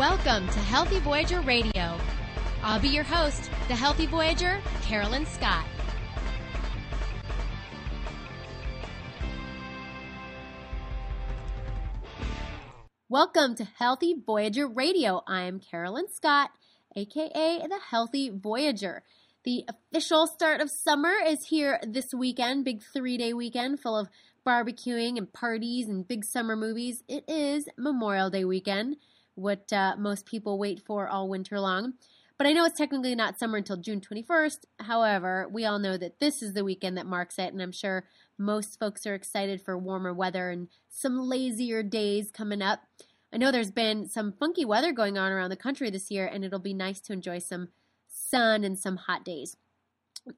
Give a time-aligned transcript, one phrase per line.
[0.00, 1.98] Welcome to Healthy Voyager Radio.
[2.62, 5.66] I'll be your host, the Healthy Voyager, Carolyn Scott.
[13.10, 15.20] Welcome to Healthy Voyager Radio.
[15.26, 16.50] I'm Carolyn Scott,
[16.96, 19.02] aka the Healthy Voyager.
[19.44, 24.08] The official start of summer is here this weekend, big three day weekend full of
[24.46, 27.02] barbecuing and parties and big summer movies.
[27.06, 28.96] It is Memorial Day weekend,
[29.40, 31.94] what uh, most people wait for all winter long.
[32.40, 34.60] But I know it's technically not summer until June 21st.
[34.80, 38.06] However, we all know that this is the weekend that marks it, and I'm sure
[38.38, 42.80] most folks are excited for warmer weather and some lazier days coming up.
[43.30, 46.42] I know there's been some funky weather going on around the country this year, and
[46.42, 47.68] it'll be nice to enjoy some
[48.08, 49.56] sun and some hot days.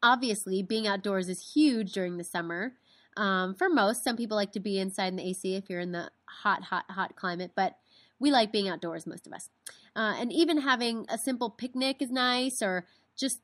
[0.02, 2.72] Obviously, being outdoors is huge during the summer.
[3.16, 5.92] Um, for most, some people like to be inside in the AC if you're in
[5.92, 7.76] the hot, hot, hot climate, but
[8.22, 9.50] we like being outdoors, most of us.
[9.94, 13.40] Uh, and even having a simple picnic is nice, or just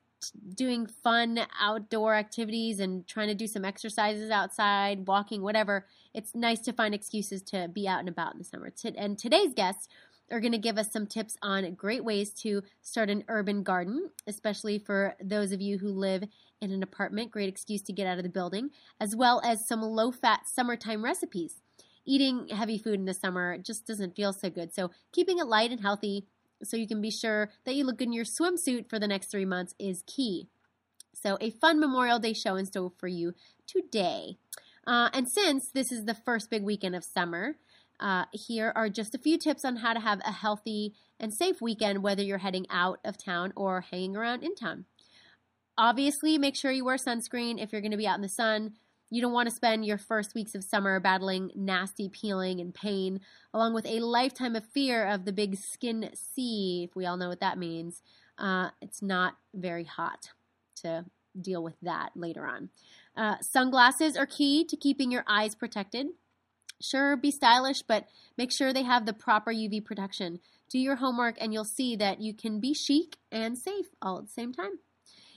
[0.55, 5.85] doing fun outdoor activities and trying to do some exercises outside, walking, whatever.
[6.15, 8.73] It's nice to find excuses to be out and about in the summer.
[8.97, 9.89] And today's guests
[10.31, 14.11] are going to give us some tips on great ways to start an urban garden,
[14.27, 16.25] especially for those of you who live
[16.61, 17.31] in an apartment.
[17.31, 21.05] Great excuse to get out of the building, as well as some low fat summertime
[21.05, 21.61] recipes.
[22.09, 24.73] Eating heavy food in the summer just doesn't feel so good.
[24.73, 26.25] So, keeping it light and healthy
[26.63, 29.31] so you can be sure that you look good in your swimsuit for the next
[29.31, 30.49] three months is key.
[31.13, 33.35] So, a fun Memorial Day show in store for you
[33.67, 34.39] today.
[34.87, 37.57] Uh, and since this is the first big weekend of summer,
[38.01, 41.61] uh, here are just a few tips on how to have a healthy and safe
[41.61, 44.87] weekend, whether you're heading out of town or hanging around in town.
[45.77, 48.73] Obviously, make sure you wear sunscreen if you're going to be out in the sun.
[49.11, 53.21] You don't want to spend your first weeks of summer battling nasty peeling and pain,
[53.55, 57.29] along with a lifetime of fear of the big skin C, if we all know
[57.29, 58.03] what that means.
[58.37, 60.29] Uh, it's not very hot
[60.83, 61.05] to
[61.41, 62.71] deal with that later on.
[63.17, 66.07] Uh, sunglasses are key to keeping your eyes protected.
[66.81, 68.07] Sure, be stylish, but
[68.37, 70.39] make sure they have the proper UV protection.
[70.71, 74.27] Do your homework and you'll see that you can be chic and safe all at
[74.27, 74.79] the same time.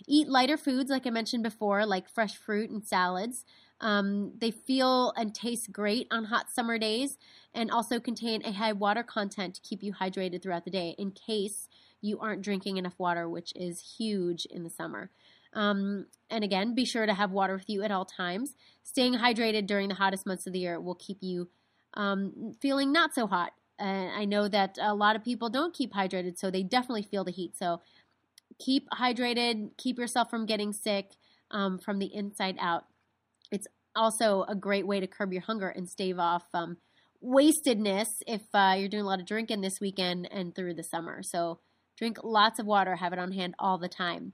[0.07, 3.45] Eat lighter foods, like I mentioned before, like fresh fruit and salads.
[3.81, 7.17] Um, they feel and taste great on hot summer days
[7.53, 11.11] and also contain a high water content to keep you hydrated throughout the day in
[11.11, 11.67] case
[11.99, 15.09] you aren't drinking enough water, which is huge in the summer.
[15.53, 18.55] Um, and again, be sure to have water with you at all times.
[18.83, 21.49] Staying hydrated during the hottest months of the year will keep you
[21.95, 23.51] um, feeling not so hot.
[23.77, 27.23] And I know that a lot of people don't keep hydrated, so they definitely feel
[27.23, 27.57] the heat.
[27.57, 27.81] So
[28.59, 31.11] keep hydrated, keep yourself from getting sick
[31.49, 32.85] um, from the inside out.
[33.95, 36.77] Also a great way to curb your hunger and stave off um,
[37.21, 41.21] wastedness if uh, you're doing a lot of drinking this weekend and through the summer.
[41.23, 41.59] So
[41.97, 44.33] drink lots of water, have it on hand all the time.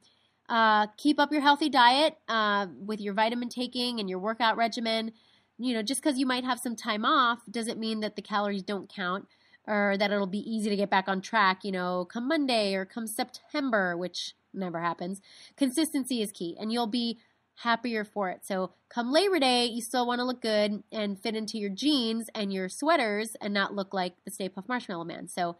[0.49, 5.11] Uh, keep up your healthy diet uh, with your vitamin taking and your workout regimen.
[5.57, 8.63] You know, just because you might have some time off doesn't mean that the calories
[8.63, 9.27] don't count
[9.67, 12.85] or that it'll be easy to get back on track, you know, come Monday or
[12.85, 15.19] come September, which never happens.
[15.57, 17.19] Consistency is key, and you'll be
[17.57, 18.45] happier for it.
[18.45, 22.29] So, come Labor Day, you still want to look good and fit into your jeans
[22.35, 25.27] and your sweaters and not look like the Stay Puft Marshmallow Man.
[25.27, 25.57] So,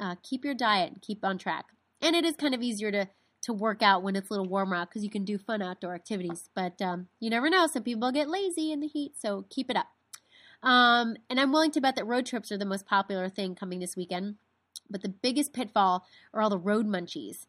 [0.00, 1.66] uh, keep your diet, keep on track.
[2.00, 3.08] And it is kind of easier to
[3.42, 5.94] to work out when it's a little warmer out because you can do fun outdoor
[5.94, 6.48] activities.
[6.54, 9.76] But um, you never know; some people get lazy in the heat, so keep it
[9.76, 9.88] up.
[10.62, 13.80] Um, and I'm willing to bet that road trips are the most popular thing coming
[13.80, 14.36] this weekend.
[14.88, 17.46] But the biggest pitfall are all the road munchies.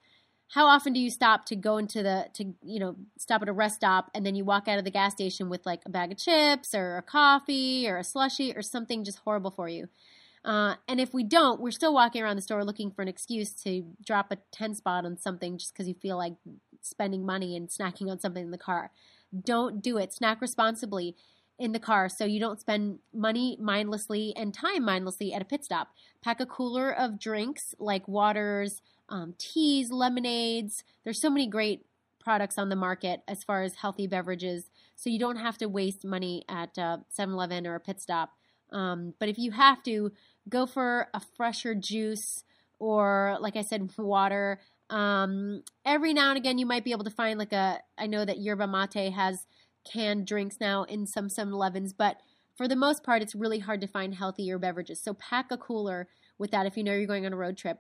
[0.50, 3.54] How often do you stop to go into the to you know stop at a
[3.54, 6.12] rest stop and then you walk out of the gas station with like a bag
[6.12, 9.90] of chips or a coffee or a slushy or something just horrible for you?
[10.46, 13.52] Uh, and if we don't, we're still walking around the store looking for an excuse
[13.52, 16.36] to drop a 10 spot on something just because you feel like
[16.82, 18.92] spending money and snacking on something in the car.
[19.44, 20.14] Don't do it.
[20.14, 21.16] Snack responsibly
[21.58, 25.64] in the car so you don't spend money mindlessly and time mindlessly at a pit
[25.64, 25.90] stop.
[26.22, 30.84] Pack a cooler of drinks like waters, um, teas, lemonades.
[31.04, 31.86] There's so many great
[32.20, 36.04] products on the market as far as healthy beverages, so you don't have to waste
[36.04, 38.32] money at 7 uh, or a pit stop.
[38.72, 40.12] Um, but if you have to,
[40.50, 42.44] go for a fresher juice
[42.80, 44.60] or, like I said, water.
[44.90, 47.80] Um, every now and again, you might be able to find like a.
[47.98, 49.48] I know that yerba mate has
[49.86, 52.18] canned drinks now in some 7 Elevens, but
[52.56, 55.02] for the most part, it's really hard to find healthier beverages.
[55.02, 57.80] So pack a cooler with that if you know you're going on a road trip.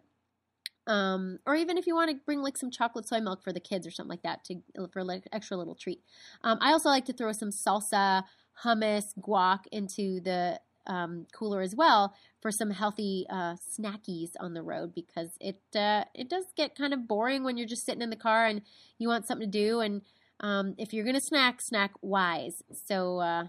[0.87, 3.59] Um, or even if you want to bring like some chocolate soy milk for the
[3.59, 4.61] kids or something like that to
[4.91, 6.01] for like extra little treat.
[6.43, 8.23] Um, I also like to throw some salsa,
[8.63, 14.61] hummus, guac into the um, cooler as well for some healthy uh, snackies on the
[14.61, 18.11] road because it uh, it does get kind of boring when you're just sitting in
[18.11, 18.61] the car and
[18.99, 19.79] you want something to do.
[19.79, 20.03] And
[20.39, 22.63] um, if you're gonna snack, snack wise.
[22.71, 23.45] So uh,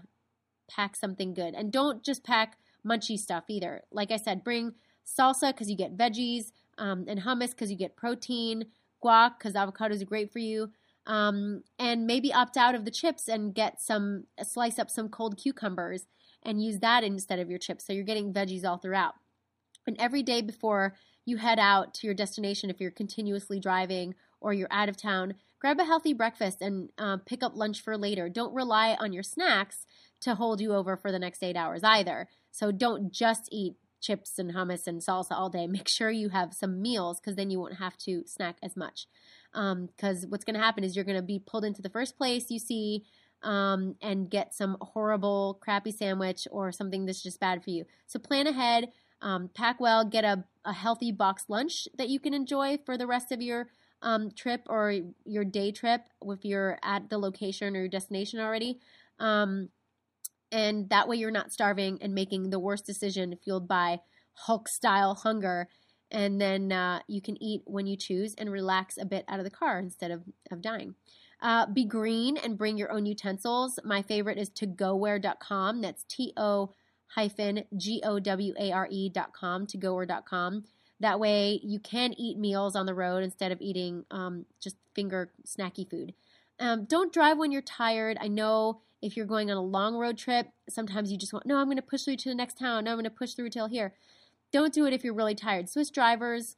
[0.69, 3.83] pack something good and don't just pack munchy stuff either.
[3.91, 4.73] Like I said, bring
[5.05, 8.65] salsa because you get veggies um, and hummus because you get protein,
[9.03, 10.71] guac because avocados are great for you.
[11.05, 15.37] Um, and maybe opt out of the chips and get some slice up some cold
[15.37, 16.05] cucumbers
[16.43, 17.85] and use that instead of your chips.
[17.85, 19.13] So you're getting veggies all throughout.
[19.85, 20.95] And every day before
[21.25, 25.35] you head out to your destination, if you're continuously driving or you're out of town,
[25.59, 28.29] grab a healthy breakfast and uh, pick up lunch for later.
[28.29, 29.85] Don't rely on your snacks
[30.21, 32.27] to hold you over for the next eight hours either.
[32.51, 35.67] So don't just eat chips and hummus and salsa all day.
[35.67, 39.07] Make sure you have some meals because then you won't have to snack as much.
[39.53, 42.17] Because um, what's going to happen is you're going to be pulled into the first
[42.17, 43.03] place you see
[43.43, 47.85] um, and get some horrible, crappy sandwich or something that's just bad for you.
[48.05, 48.89] So plan ahead,
[49.21, 53.07] um, pack well, get a, a healthy box lunch that you can enjoy for the
[53.07, 53.67] rest of your
[54.01, 54.93] um, trip or
[55.25, 58.79] your day trip if you're at the location or your destination already.
[59.19, 59.69] Um,
[60.51, 63.99] and that way you're not starving and making the worst decision fueled by
[64.33, 65.67] Hulk style hunger.
[66.11, 69.45] And then uh, you can eat when you choose and relax a bit out of
[69.45, 70.21] the car instead of,
[70.51, 70.95] of dying.
[71.41, 73.79] Uh, be green and bring your own utensils.
[73.83, 75.81] My favorite is togoware.com.
[75.81, 76.71] That's T O
[77.15, 80.63] hyphen G O W A R E.com, togoware.com.
[80.99, 85.31] That way you can eat meals on the road instead of eating um, just finger
[85.45, 86.13] snacky food.
[86.59, 88.17] Um, don't drive when you're tired.
[88.19, 91.57] I know if you're going on a long road trip, sometimes you just want, no,
[91.57, 92.85] I'm going to push through to the next town.
[92.85, 93.93] No, I'm going to push through till here.
[94.51, 95.69] Don't do it if you're really tired.
[95.69, 96.55] Swiss drivers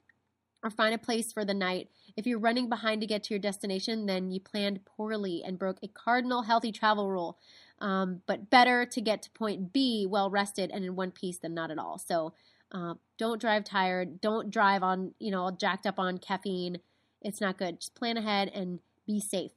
[0.64, 1.90] or find a place for the night.
[2.16, 5.80] If you're running behind to get to your destination, then you planned poorly and broke
[5.82, 7.38] a cardinal healthy travel rule.
[7.80, 11.54] Um, but better to get to point B well rested and in one piece than
[11.54, 11.98] not at all.
[11.98, 12.34] So
[12.72, 14.22] uh, don't drive tired.
[14.22, 16.80] Don't drive on, you know, jacked up on caffeine.
[17.22, 17.80] It's not good.
[17.82, 19.52] Just plan ahead and be safe.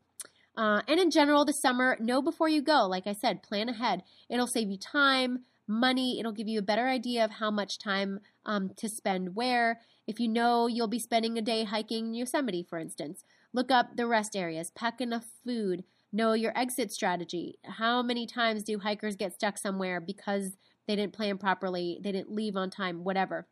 [0.56, 2.86] Uh, and in general, the summer, know before you go.
[2.86, 4.02] Like I said, plan ahead.
[4.28, 6.18] It'll save you time, money.
[6.18, 9.80] It'll give you a better idea of how much time um, to spend where.
[10.06, 13.96] If you know you'll be spending a day hiking in Yosemite, for instance, look up
[13.96, 17.58] the rest areas, pack enough food, know your exit strategy.
[17.64, 20.56] How many times do hikers get stuck somewhere because
[20.86, 23.46] they didn't plan properly, they didn't leave on time, whatever?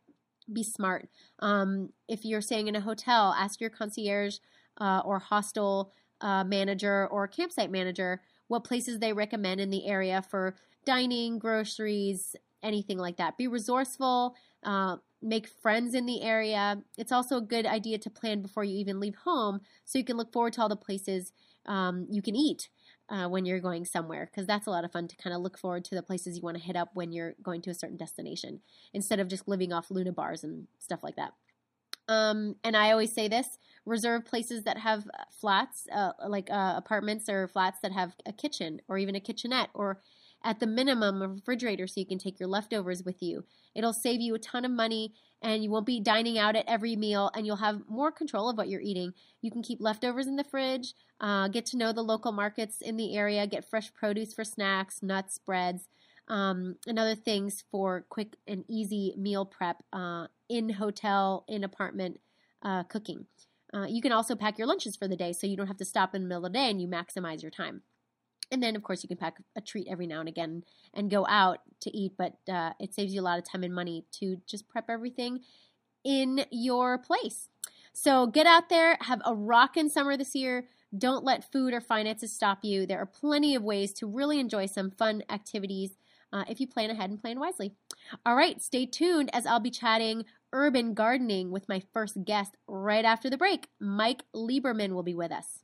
[0.51, 1.07] Be smart.
[1.39, 4.37] Um, if you're staying in a hotel, ask your concierge
[4.79, 10.21] uh, or hostel uh, manager or campsite manager what places they recommend in the area
[10.29, 10.55] for
[10.85, 13.37] dining, groceries, anything like that.
[13.37, 16.81] Be resourceful, uh, make friends in the area.
[16.97, 20.17] It's also a good idea to plan before you even leave home so you can
[20.17, 21.31] look forward to all the places
[21.65, 22.69] um, you can eat.
[23.11, 25.57] Uh, when you're going somewhere, because that's a lot of fun to kind of look
[25.57, 27.97] forward to the places you want to hit up when you're going to a certain
[27.97, 28.61] destination
[28.93, 31.33] instead of just living off Luna bars and stuff like that.
[32.07, 37.27] Um, and I always say this reserve places that have flats, uh, like uh, apartments
[37.27, 39.99] or flats that have a kitchen or even a kitchenette or
[40.43, 43.43] at the minimum a refrigerator so you can take your leftovers with you.
[43.75, 46.95] It'll save you a ton of money and you won't be dining out at every
[46.95, 49.13] meal and you'll have more control of what you're eating.
[49.41, 52.97] You can keep leftovers in the fridge, uh, get to know the local markets in
[52.97, 55.87] the area, get fresh produce for snacks, nuts, breads
[56.27, 62.19] um, and other things for quick and easy meal prep uh, in hotel, in apartment
[62.63, 63.25] uh, cooking.
[63.73, 65.85] Uh, you can also pack your lunches for the day so you don't have to
[65.85, 67.81] stop in the middle of the day and you maximize your time.
[68.51, 71.25] And then, of course, you can pack a treat every now and again and go
[71.27, 74.41] out to eat, but uh, it saves you a lot of time and money to
[74.45, 75.39] just prep everything
[76.03, 77.47] in your place.
[77.93, 80.67] So get out there, have a rockin' summer this year.
[80.97, 82.85] Don't let food or finances stop you.
[82.85, 85.91] There are plenty of ways to really enjoy some fun activities
[86.33, 87.73] uh, if you plan ahead and plan wisely.
[88.25, 93.05] All right, stay tuned as I'll be chatting urban gardening with my first guest right
[93.05, 93.67] after the break.
[93.79, 95.63] Mike Lieberman will be with us.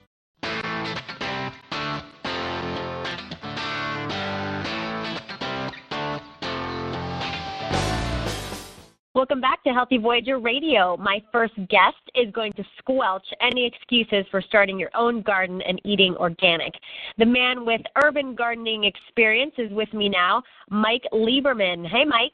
[9.21, 10.97] Welcome back to Healthy Voyager Radio.
[10.97, 15.79] My first guest is going to squelch any excuses for starting your own garden and
[15.85, 16.73] eating organic.
[17.19, 21.87] The man with urban gardening experience is with me now, Mike Lieberman.
[21.87, 22.33] Hey, Mike.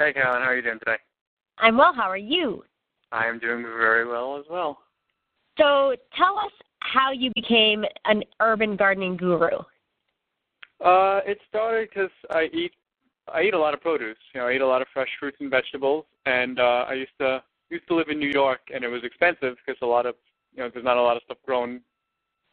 [0.00, 0.42] Hey, Carolyn.
[0.42, 0.96] How are you doing today?
[1.58, 1.92] I'm well.
[1.94, 2.64] How are you?
[3.12, 4.78] I am doing very well as well.
[5.56, 9.58] So, tell us how you became an urban gardening guru.
[10.84, 12.72] Uh, it started because I eat
[13.32, 14.16] I eat a lot of produce.
[14.34, 17.12] You know, I eat a lot of fresh fruits and vegetables, and uh, I used
[17.20, 20.14] to used to live in New York, and it was expensive because a lot of
[20.54, 21.80] you know there's not a lot of stuff grown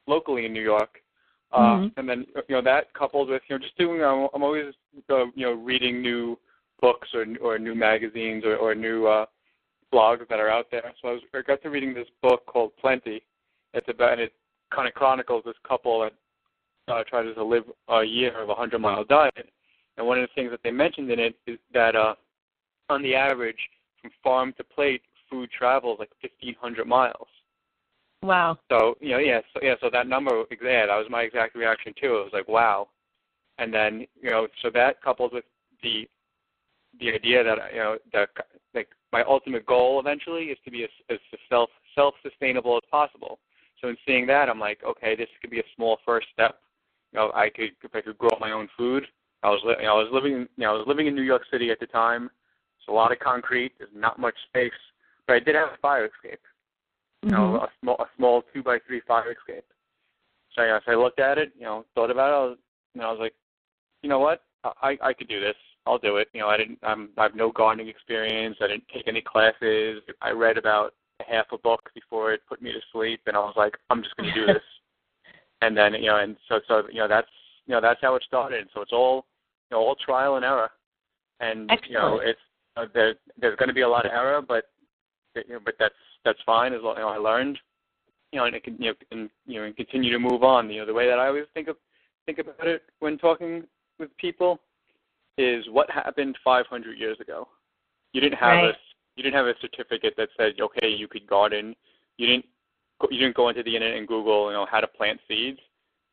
[0.08, 1.02] locally in New York.
[1.52, 2.00] Uh, mm-hmm.
[2.00, 4.74] And then you know that coupled with you know just doing I'm, I'm always
[5.10, 6.38] uh, you know reading new
[6.82, 9.26] books or or new magazines or, or new uh,
[9.94, 10.94] blogs that are out there.
[11.02, 13.24] So I was I got to reading this book called Plenty.
[13.74, 14.34] It's about and it
[14.74, 16.14] kind of chronicles this couple that
[16.94, 19.50] uh, tries to live a year of a hundred mile diet
[20.00, 22.16] and one of the things that they mentioned in it is that uh,
[22.90, 23.60] on the average,
[24.02, 27.28] from farm to plate, food travels like 1,500 miles.
[28.22, 28.58] Wow.
[28.72, 31.94] So you know, yeah, so yeah, so that number, yeah, that was my exact reaction
[32.02, 32.18] too.
[32.18, 32.88] It was like, wow.
[33.58, 35.46] And then you know, so that coupled with
[35.84, 36.08] the
[37.00, 38.30] the idea that you know that
[38.74, 41.18] like my ultimate goal eventually is to be as, as
[41.50, 43.40] self self sustainable as possible.
[43.82, 46.60] So in seeing that, I'm like, okay, this could be a small first step.
[47.14, 49.06] You know, I could if I could grow my own food,
[49.44, 51.44] I was, you know, I was living, you know, I was living in New York
[51.52, 52.30] City at the time.
[52.78, 53.74] It's a lot of concrete.
[53.78, 54.72] There's not much space,
[55.28, 56.42] but I did have a fire escape.
[57.24, 57.64] You know, mm-hmm.
[57.64, 59.66] a small, a small two by three fire escape.
[60.56, 62.36] So, you know, so I looked at it, you know, thought about it.
[62.36, 62.58] I was,
[62.96, 63.34] know, I was like,
[64.02, 65.56] you know what, I I could do this.
[65.86, 66.28] I'll do it.
[66.34, 66.80] You know, I didn't.
[66.84, 68.58] I'm, I have no gardening experience.
[68.62, 70.02] I didn't take any classes.
[70.22, 70.94] I read about
[71.28, 74.16] half a book before it put me to sleep, and I was like, I'm just
[74.16, 74.64] going to do this.
[75.62, 77.28] and then, you know, and so so you know that's
[77.70, 78.68] you know that's how it started.
[78.74, 79.28] So it's all
[79.70, 80.72] you know all trial and error,
[81.40, 81.92] and Excellent.
[81.92, 82.40] you know it's
[82.76, 84.66] uh, there, there's going to be a lot of error, but
[85.36, 85.94] you know, but that's
[86.26, 87.60] that's fine as long you know I learned,
[88.32, 90.70] you know, and it can you know and you know and continue to move on.
[90.72, 91.78] You know the way that I always think of
[92.26, 93.64] think about it when talking
[94.00, 94.60] with people
[95.38, 97.48] is what happened 500 years ago.
[98.14, 98.70] You didn't have right.
[98.70, 98.74] a
[99.16, 101.76] you didn't have a certificate that said okay you could garden.
[102.18, 102.46] You didn't
[103.12, 105.60] you didn't go into the internet and Google you know how to plant seeds.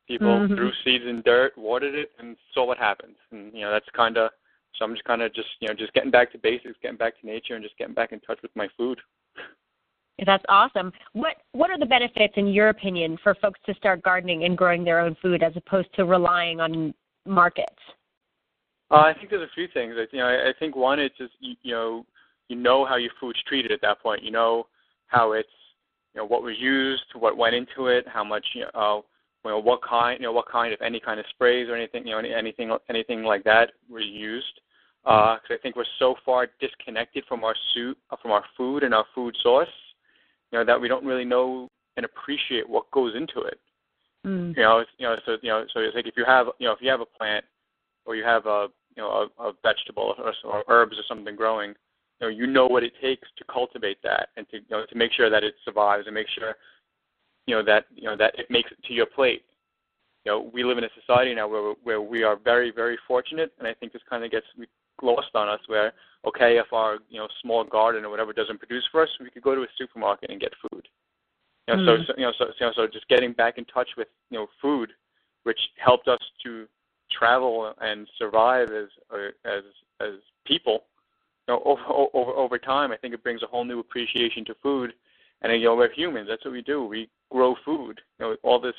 [0.07, 0.55] People mm-hmm.
[0.55, 3.17] threw seeds in dirt, watered it, and saw what happens.
[3.31, 4.31] And you know that's kind of
[4.77, 7.19] so I'm just kind of just you know just getting back to basics, getting back
[7.19, 8.99] to nature, and just getting back in touch with my food.
[10.25, 10.91] That's awesome.
[11.13, 14.83] What what are the benefits, in your opinion, for folks to start gardening and growing
[14.83, 16.93] their own food as opposed to relying on
[17.25, 17.75] markets?
[18.89, 19.95] Uh, I think there's a few things.
[19.97, 22.05] I, you know, I, I think one, it's just you, you know,
[22.47, 24.23] you know how your food's treated at that point.
[24.23, 24.67] You know
[25.07, 25.49] how it's,
[26.13, 29.01] you know, what was used, what went into it, how much, you know, uh,
[29.45, 32.05] you know what kind you know what kind of any kind of sprays or anything
[32.05, 34.61] you know any, anything anything like that were used
[35.03, 38.93] because uh, I think we're so far disconnected from our suit from our food and
[38.93, 39.69] our food source
[40.51, 43.59] you know that we don't really know and appreciate what goes into it
[44.25, 44.55] mm.
[44.55, 46.73] you know you know so you know so it's like if you have you know
[46.73, 47.45] if you have a plant
[48.05, 51.69] or you have a you know a, a vegetable or, or herbs or something growing
[52.19, 54.95] you know you know what it takes to cultivate that and to you know to
[54.95, 56.55] make sure that it survives and make sure
[57.47, 59.43] you know that you know that it makes it to your plate.
[60.25, 63.53] You know, we live in a society now where where we are very very fortunate,
[63.57, 64.45] and I think this kind of gets
[65.01, 65.61] lost on us.
[65.67, 65.93] Where
[66.25, 69.43] okay, if our you know small garden or whatever doesn't produce for us, we could
[69.43, 70.87] go to a supermarket and get food.
[71.67, 72.05] You know, mm.
[72.05, 74.37] so, so you know so you know so just getting back in touch with you
[74.37, 74.91] know food,
[75.43, 76.67] which helped us to
[77.09, 78.89] travel and survive as
[79.45, 79.63] as
[80.01, 80.13] as
[80.45, 80.83] people.
[81.47, 81.81] You know, over,
[82.13, 84.93] over over time, I think it brings a whole new appreciation to food.
[85.41, 86.27] And you know, we're humans.
[86.29, 86.85] That's what we do.
[86.85, 88.01] We grow food.
[88.19, 88.75] You know, all this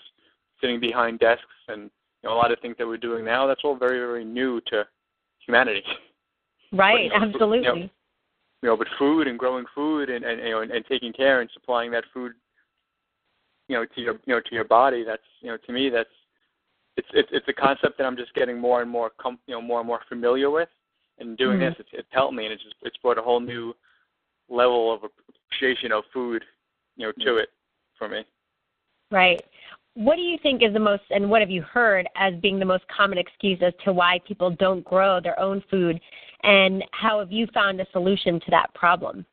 [0.61, 1.91] sitting behind desks and
[2.23, 4.61] you know, a lot of things that we're doing now, that's all very, very new
[4.69, 4.85] to
[5.47, 5.83] humanity.
[6.71, 7.59] Right, but, you know, absolutely.
[7.59, 7.88] You know,
[8.62, 11.41] you know, but food and growing food and, and you know and, and taking care
[11.41, 12.33] and supplying that food,
[13.69, 15.03] you know, to your you know to your body.
[15.03, 16.11] That's you know to me that's
[16.99, 19.62] it's it's it's a concept that I'm just getting more and more com- you know
[19.62, 20.69] more and more familiar with.
[21.21, 21.71] And doing mm-hmm.
[21.71, 23.75] this, it's, it's helped me, and it's just it's brought a whole new
[24.49, 26.45] level of appreciation of food,
[26.97, 27.49] you know, to it
[27.99, 28.25] for me.
[29.11, 29.40] Right.
[29.95, 32.64] What do you think is the most, and what have you heard as being the
[32.64, 36.00] most common excuse as to why people don't grow their own food,
[36.45, 39.26] and how have you found a solution to that problem?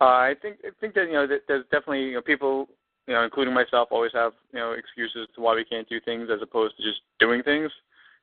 [0.00, 2.68] Uh, I think I think that you know that there's definitely you know people
[3.06, 6.28] you know including myself always have you know excuses to why we can't do things
[6.32, 7.70] as opposed to just doing things.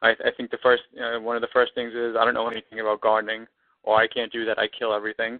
[0.02, 2.34] I, I think the first you know, one of the first things is I don't
[2.34, 3.48] know anything about gardening
[3.84, 4.60] or I can't do that.
[4.60, 5.40] I kill everything.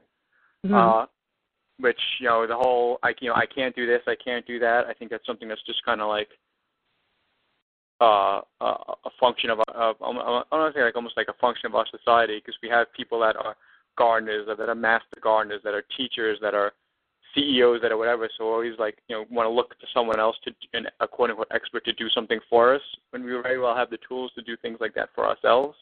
[0.66, 0.76] Mm-hmm.
[0.76, 1.06] Uh,
[1.80, 4.60] which you know the whole I you know I can't do this, I can't do
[4.60, 4.86] that.
[4.86, 6.30] I think that's something that's just kind of like
[8.02, 8.66] uh, a,
[9.06, 12.38] a function of, of I don't want like almost like a function of our society
[12.38, 13.56] because we have people that are
[13.98, 16.74] gardeners, that are master gardeners, that are teachers, that are
[17.36, 18.30] CEOs, that are whatever.
[18.38, 21.08] So we're always like you know want to look to someone else to an, a
[21.08, 24.32] quote unquote expert to do something for us when we very well have the tools
[24.36, 25.78] to do things like that for ourselves.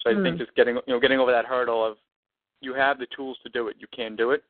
[0.00, 0.22] So I mm.
[0.22, 1.96] think just getting you know getting over that hurdle of
[2.62, 4.42] you have the tools to do it, you can do it.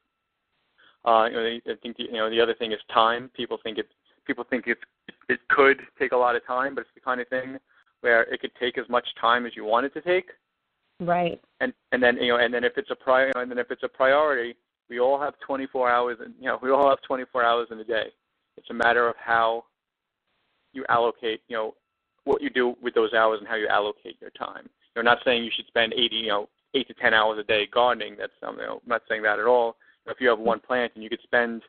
[1.04, 3.30] Uh, you know, I think the, you know the other thing is time.
[3.34, 3.88] People think it
[4.26, 4.80] people think it's
[5.28, 7.58] it could take a lot of time, but it's the kind of thing
[8.02, 10.30] where it could take as much time as you want it to take.
[11.00, 11.40] Right.
[11.60, 13.82] And and then you know and then if it's a prior and then if it's
[13.82, 14.56] a priority,
[14.88, 17.84] we all have 24 hours and you know we all have 24 hours in a
[17.84, 18.06] day.
[18.56, 19.64] It's a matter of how
[20.72, 21.74] you allocate you know
[22.24, 24.68] what you do with those hours and how you allocate your time.
[24.94, 27.66] You're not saying you should spend 80 you know eight to 10 hours a day
[27.72, 28.16] gardening.
[28.18, 29.76] That's um, you know, I'm not saying that at all.
[30.06, 31.62] If you have one plant and you could spend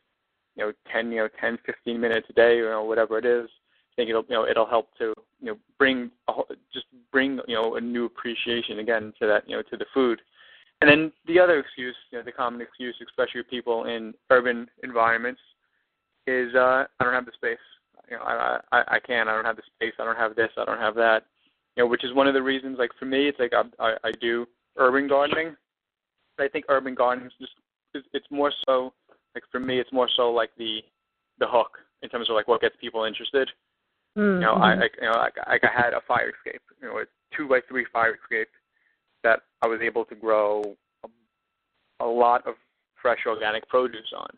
[0.55, 3.49] you know 10 you know 10 15 minutes a day you know, whatever it is,
[3.49, 6.33] I think it'll you know it'll help to you know bring a,
[6.73, 10.21] just bring you know a new appreciation again to that you know to the food.
[10.81, 14.67] And then the other excuse, you know, the common excuse, especially with people in urban
[14.83, 15.39] environments,
[16.27, 17.57] is uh, I don't have the space.
[18.09, 19.29] You know, I, I I can't.
[19.29, 19.93] I don't have the space.
[19.97, 20.49] I don't have this.
[20.57, 21.23] I don't have that.
[21.77, 22.77] You know, which is one of the reasons.
[22.77, 24.45] Like for me, it's like I I, I do
[24.77, 25.55] urban gardening.
[26.39, 27.53] I think urban gardening is just
[28.13, 28.93] it's more so
[29.35, 30.79] like for me, it's more so like the
[31.39, 33.49] the hook in terms of like what gets people interested.
[34.17, 34.41] Mm-hmm.
[34.41, 36.97] You know, I, I you know like, like I had a fire escape, you know,
[36.97, 38.49] a two by three fire escape
[39.23, 42.55] that I was able to grow a, a lot of
[43.01, 44.29] fresh organic produce on.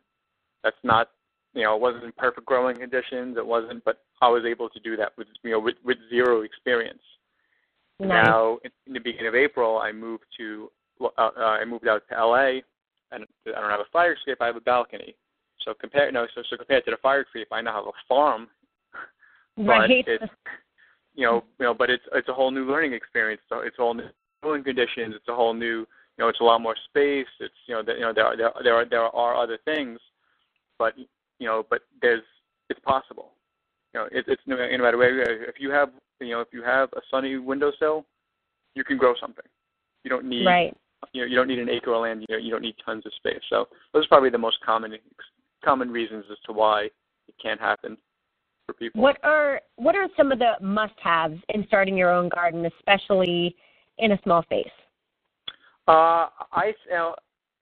[0.63, 1.09] That's not
[1.55, 3.37] you know, it wasn't in perfect growing conditions.
[3.37, 6.41] It wasn't, but I was able to do that with you know with, with zero
[6.41, 7.01] experience.
[7.99, 8.25] Nice.
[8.25, 10.69] Now, in the beginning of April, I moved to
[11.01, 12.59] uh, uh, I moved out to LA,
[13.11, 14.37] and I don't have a fire escape.
[14.41, 15.15] I have a balcony.
[15.63, 18.47] So compared no, so so compared to the fire escape, I now have a farm.
[19.57, 20.03] Right.
[20.05, 20.23] It's
[21.13, 23.41] you know you know, but it's it's a whole new learning experience.
[23.47, 24.09] So it's all new
[24.43, 25.13] growing conditions.
[25.15, 27.27] It's a whole new you know it's a lot more space.
[27.39, 29.97] It's you know the, you know there are, there there are there are other things,
[30.77, 32.23] but you know but there's
[32.69, 33.31] it's possible.
[33.93, 36.63] You know it, it's no, no matter where if you have you know if you
[36.63, 38.05] have a sunny windowsill,
[38.73, 39.45] you can grow something.
[40.03, 40.75] You don't need right
[41.13, 42.25] you know you don't need an acre of land.
[42.27, 43.41] You know, you don't need tons of space.
[43.49, 44.95] So those are probably the most common
[45.63, 46.83] common reasons as to why
[47.27, 47.97] it can't happen
[48.65, 49.01] for people.
[49.01, 53.55] What are what are some of the must-haves in starting your own garden, especially
[53.97, 54.67] in a small space?
[55.87, 57.15] Uh, I you know,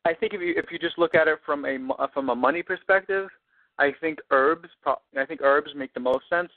[0.05, 2.63] I think if you if you just look at it from a from a money
[2.63, 3.29] perspective,
[3.77, 6.51] I think herbs I think herbs make the most sense.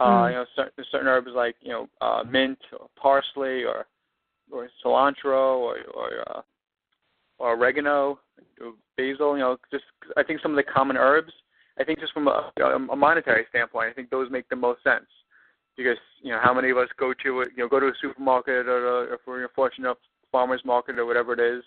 [0.00, 0.28] Uh, mm.
[0.30, 3.86] You know, certain, certain herbs like you know uh, mint or parsley or
[4.50, 6.42] or cilantro or or uh,
[7.38, 8.18] or oregano,
[8.96, 9.36] basil.
[9.36, 9.84] You know, just
[10.16, 11.32] I think some of the common herbs.
[11.78, 15.06] I think just from a, a monetary standpoint, I think those make the most sense
[15.76, 17.92] because you know how many of us go to it, you know go to a
[18.00, 19.98] supermarket or, or if we're fortunate enough
[20.30, 21.64] farmers market or whatever it is,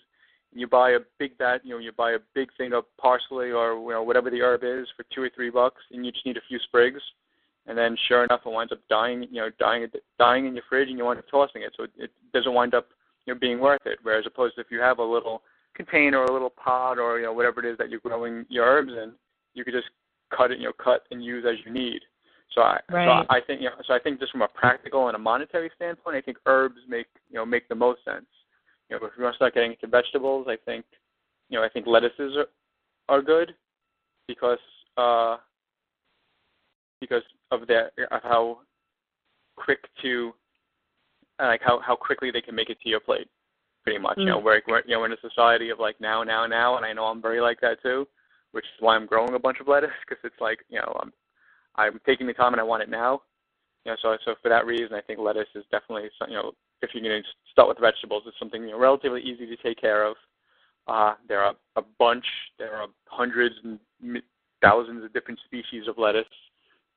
[0.51, 3.51] and you buy a big bat, you know you buy a big thing of parsley
[3.51, 6.25] or you know whatever the herb is for two or three bucks, and you just
[6.25, 7.01] need a few sprigs
[7.67, 10.89] and then sure enough, it winds up dying, you know, dying, dying in your fridge,
[10.89, 11.73] and you wind up tossing it.
[11.75, 12.88] So it, it doesn't wind up,
[13.25, 13.99] you know, being worth it.
[14.03, 15.41] Whereas opposed to if you have a little
[15.75, 18.65] container or a little pot or you know whatever it is that you're growing your
[18.65, 19.12] herbs in,
[19.53, 19.88] you could just
[20.36, 21.99] cut it, you know, cut and use as you need.
[22.53, 23.25] So I, right.
[23.27, 25.69] so I think, you know, so I think just from a practical and a monetary
[25.75, 28.25] standpoint, I think herbs make, you know, make the most sense.
[28.89, 30.86] You know, if you want to start getting into vegetables, I think,
[31.49, 32.47] you know, I think lettuces are,
[33.10, 33.53] are good
[34.27, 34.60] because
[34.97, 35.38] uh,
[36.99, 38.60] because of their of how
[39.55, 40.33] quick to
[41.39, 43.27] like how how quickly they can make it to your plate
[43.83, 44.17] pretty much.
[44.17, 44.21] Mm.
[44.21, 46.86] you know we're, we're you know in a society of like now now now and
[46.86, 48.07] i know i'm very like that too
[48.51, 51.12] which is why i'm growing a bunch of lettuce because it's like you know i'm
[51.75, 53.21] i'm taking the time and i want it now.
[53.86, 56.91] You know so so for that reason i think lettuce is definitely you know if
[56.93, 60.05] you're going to start with vegetables it's something you know relatively easy to take care
[60.05, 60.15] of.
[60.88, 62.25] Uh there are a bunch
[62.60, 63.79] there are hundreds and
[64.62, 66.25] thousands of different species of lettuce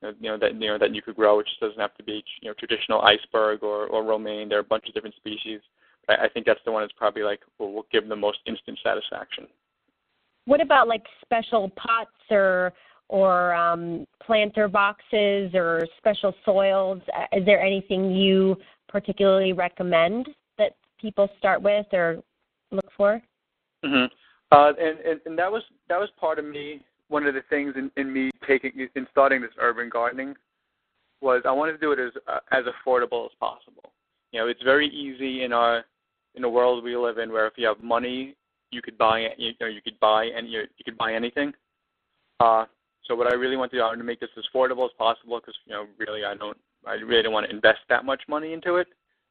[0.02, 1.42] you know that you know that you could grow.
[1.42, 4.48] Just doesn't have to be you know traditional iceberg or or romaine.
[4.48, 5.60] There are a bunch of different species.
[6.06, 8.78] But I think that's the one that's probably like will, will give the most instant
[8.82, 9.46] satisfaction.
[10.46, 12.72] What about like special pots or
[13.08, 17.00] or um, planter boxes or special soils?
[17.16, 18.56] Uh, is there anything you
[18.88, 22.22] particularly recommend that people start with or
[22.70, 23.22] look for?
[23.84, 24.06] Mm-hmm.
[24.52, 27.74] Uh, and, and and that was that was part of me one of the things
[27.76, 30.34] in, in me taking in starting this urban gardening
[31.20, 33.92] was I wanted to do it as uh, as affordable as possible.
[34.32, 35.84] You know, it's very easy in our
[36.36, 38.36] in the world we live in where if you have money,
[38.70, 41.52] you could buy you know you could buy and you you could buy anything.
[42.38, 42.64] Uh,
[43.06, 44.92] so what I really want to do, I want to make this as affordable as
[44.96, 48.22] possible because you know really I don't I really don't want to invest that much
[48.28, 48.86] money into it,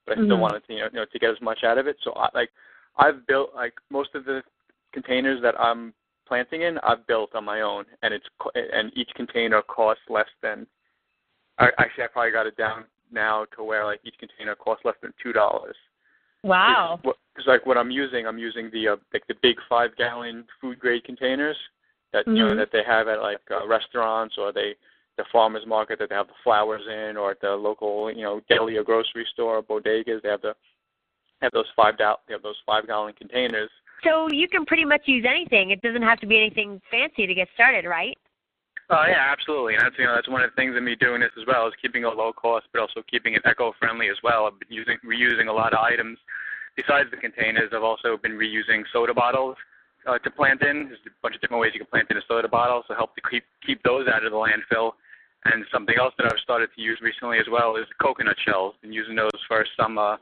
[0.06, 0.42] but I still mm-hmm.
[0.42, 1.96] wanted to you know, you know to get as much out of it.
[2.04, 2.50] So I like
[2.98, 4.44] I've built like most of the
[4.92, 5.94] containers that I'm
[6.30, 10.66] planting in, I've built on my own, and it's and each container costs less than.
[11.60, 15.14] Actually, I probably got it down now to where like each container costs less than
[15.22, 15.76] two dollars.
[16.44, 17.02] Wow.
[17.04, 20.80] Because like what I'm using, I'm using the uh, like the big five gallon food
[20.80, 21.58] grade containers
[22.14, 22.38] that mm-hmm.
[22.38, 24.76] you know that they have at like uh, restaurants or they
[25.18, 28.40] the farmers market that they have the flowers in or at the local you know
[28.50, 30.56] deli or grocery store bodegas they have the
[31.42, 33.70] have those five they have those five gallon containers.
[34.04, 35.72] So you can pretty much use anything.
[35.72, 38.18] It doesn't have to be anything fancy to get started, right?
[38.90, 39.76] Oh yeah, absolutely.
[39.76, 41.68] And that's you know that's one of the things of me doing this as well
[41.68, 44.46] is keeping it low cost, but also keeping it eco friendly as well.
[44.46, 46.18] I've been using reusing a lot of items
[46.76, 47.70] besides the containers.
[47.74, 49.58] I've also been reusing soda bottles
[50.08, 50.88] uh, to plant in.
[50.88, 53.16] There's a bunch of different ways you can plant in a soda bottle, so help
[53.16, 54.94] to keep keep those out of the landfill.
[55.46, 58.74] And something else that I've started to use recently as well is coconut shells.
[58.82, 60.18] Been using those for some uh,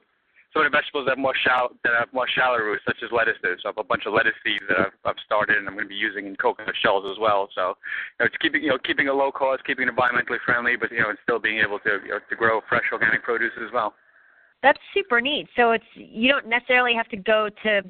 [0.57, 3.13] some of the vegetables that have more shallow that have more shallow roots, such as
[3.13, 3.61] lettuces.
[3.61, 5.85] So I have a bunch of lettuce seeds that I've, I've started, and I'm going
[5.85, 7.45] to be using in coconut shells as well.
[7.53, 7.77] So
[8.17, 10.89] you know, it's keeping you know keeping it low cost, keeping it environmentally friendly, but
[10.89, 13.69] you know, and still being able to you know, to grow fresh organic produce as
[13.69, 13.93] well.
[14.65, 15.45] That's super neat.
[15.53, 17.85] So it's you don't necessarily have to go to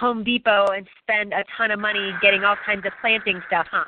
[0.00, 3.84] Home Depot and spend a ton of money getting all kinds of planting stuff, huh?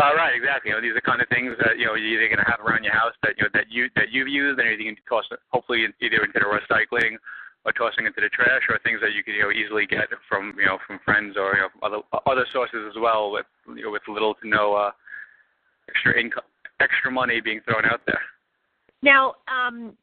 [0.00, 0.70] Uh, right, exactly.
[0.70, 2.64] You know, these are kind of things that you know you're either going to have
[2.64, 5.28] around your house that you know that you that you've used, and you can toss
[5.52, 7.20] hopefully either into the recycling
[7.64, 10.54] or tossing into the trash, or things that you can you know easily get from
[10.58, 13.90] you know from friends or you know other other sources as well, with you know
[13.90, 14.90] with little to no uh,
[15.88, 16.44] extra income,
[16.80, 18.20] extra money being thrown out there.
[19.02, 19.96] Now, um,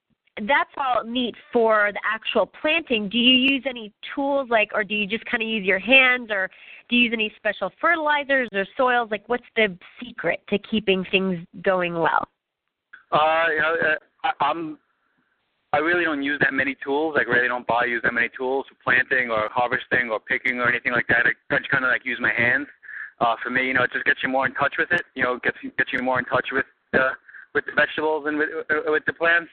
[0.47, 3.09] that's all neat for the actual planting.
[3.09, 6.29] Do you use any tools like, or do you just kind of use your hands,
[6.29, 6.49] or
[6.89, 9.09] do you use any special fertilizers or soils?
[9.09, 12.27] Like, what's the secret to keeping things going well?
[13.11, 13.75] Uh, you know,
[14.23, 14.77] uh, I'm.
[15.73, 17.15] I really don't use that many tools.
[17.15, 20.69] Like, really don't buy use that many tools for planting or harvesting or picking or
[20.69, 21.25] anything like that.
[21.27, 22.67] I just kind of like use my hands.
[23.19, 25.01] Uh, for me, you know, it just gets you more in touch with it.
[25.15, 27.09] You know, gets gets you more in touch with the
[27.53, 28.49] with the vegetables and with
[28.85, 29.49] with the plants.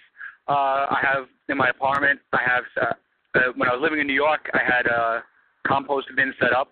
[0.47, 2.21] Uh, I have in my apartment.
[2.33, 2.93] I have uh,
[3.35, 5.25] uh, when I was living in New York, I had a
[5.67, 6.69] compost bin set up,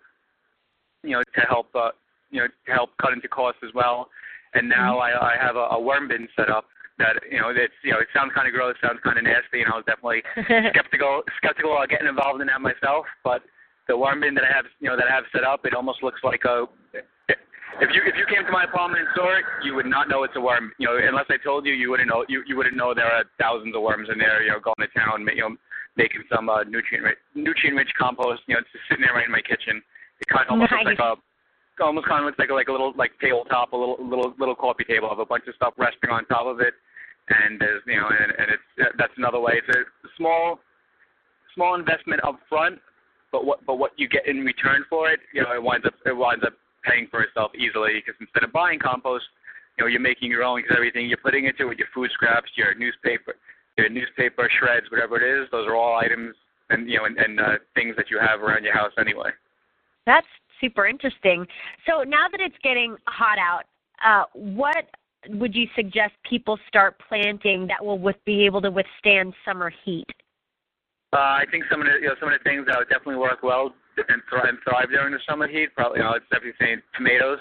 [1.02, 1.90] you know, to help uh,
[2.30, 4.08] you know to help cut into costs as well.
[4.54, 5.24] And now mm-hmm.
[5.24, 6.66] I, I have a, a worm bin set up
[7.02, 9.60] that you know it's you know it sounds kind of gross, sounds kind of nasty,
[9.60, 10.22] and I was definitely
[10.70, 13.04] skeptical skeptical about getting involved in that myself.
[13.26, 13.42] But
[13.90, 16.02] the worm bin that I have you know that I have set up, it almost
[16.02, 16.70] looks like a
[17.80, 20.24] if you if you came to my apartment and saw it, you would not know
[20.24, 20.72] it's a worm.
[20.76, 22.24] You know, unless I told you, you wouldn't know.
[22.28, 24.42] You you wouldn't know there are thousands of worms in there.
[24.42, 25.56] You know, going to town, you know,
[25.96, 28.42] making some uh, nutrient rich, nutrient rich compost.
[28.46, 29.80] You know, it's just sitting there right in my kitchen.
[30.20, 30.84] It kind of almost nice.
[30.84, 33.76] looks like a almost kind of looks like a, like a little like tabletop, a
[33.76, 35.08] little little little coffee table.
[35.08, 36.74] I have a bunch of stuff resting on top of it,
[37.28, 39.54] and there's you know, and, and it's that's another way.
[39.56, 39.84] It's a
[40.16, 40.58] small
[41.54, 42.78] small investment up front,
[43.30, 45.94] but what but what you get in return for it, you know, it winds up
[46.06, 46.54] it winds up
[46.84, 49.24] paying for itself easily because instead of buying compost,
[49.78, 52.50] you know, you're making your own because everything you're putting into it, your food scraps,
[52.56, 53.34] your newspaper,
[53.78, 56.34] your newspaper shreds, whatever it is, those are all items
[56.70, 59.30] and you know and, and uh, things that you have around your house anyway.
[60.06, 60.26] That's
[60.60, 61.46] super interesting.
[61.86, 63.64] So now that it's getting hot out,
[64.04, 64.86] uh, what
[65.28, 70.06] would you suggest people start planting that will with, be able to withstand summer heat?
[71.12, 73.16] Uh, I think some of the you know some of the things that would definitely
[73.16, 75.68] work well and thrive, and thrive during the summer heat.
[75.76, 77.38] Probably, you know, it's definitely saying tomatoes.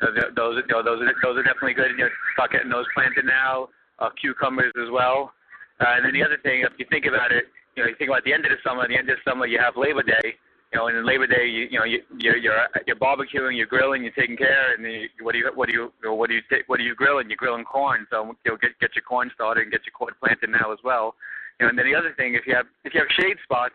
[0.00, 1.90] Those, you know, those are those are definitely good.
[1.98, 3.68] You know, start getting those planted now.
[3.98, 5.32] Uh, cucumbers as well.
[5.80, 7.44] Uh, and then the other thing, if you think about it,
[7.76, 8.88] you know, you think about the end of the summer.
[8.88, 10.40] the end of the summer, you have Labor Day.
[10.72, 12.54] You know, and in Labor Day, you, you know, you, you're you're
[12.86, 15.92] you're barbecuing, you're grilling, you're taking care, and you, what do you what do you,
[16.00, 17.28] you know, what do you take, what do you grilling?
[17.28, 20.14] You're grilling corn, so you know, get get your corn started and get your corn
[20.22, 21.16] planted now as well.
[21.58, 23.74] You know, and then the other thing, if you have if you have shade spots,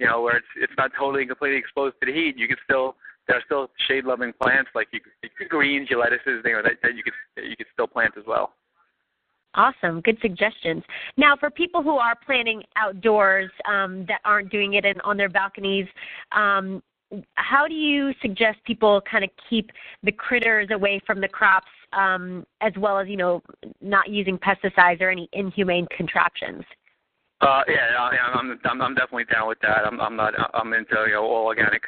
[0.00, 2.96] you know, where it's it's not totally completely exposed to the heat, you can still
[3.28, 6.82] there are still shade loving plants like you, your greens, your lettuces, you know, that,
[6.82, 8.52] that you could you could still plant as well.
[9.54, 10.82] Awesome, good suggestions.
[11.16, 15.28] Now, for people who are planting outdoors um, that aren't doing it in, on their
[15.28, 15.86] balconies,
[16.32, 16.82] um,
[17.34, 19.70] how do you suggest people kind of keep
[20.02, 23.42] the critters away from the crops, um, as well as you know
[23.82, 26.64] not using pesticides or any inhumane contraptions?
[27.42, 29.84] Uh, yeah, I'm, I'm I'm definitely down with that.
[29.84, 31.82] I'm I'm not I'm into you know all organic,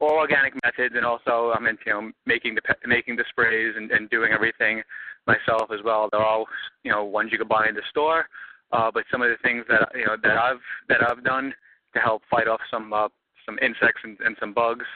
[0.00, 3.90] all organic methods, and also I'm into you know making the making the sprays and,
[3.90, 4.82] and doing everything
[5.28, 6.08] myself as well.
[6.10, 6.46] They're all
[6.82, 8.26] you know ones you can buy in the store,
[8.72, 11.54] uh, but some of the things that you know that I've that I've done
[11.94, 13.08] to help fight off some uh,
[13.46, 14.86] some insects and, and some bugs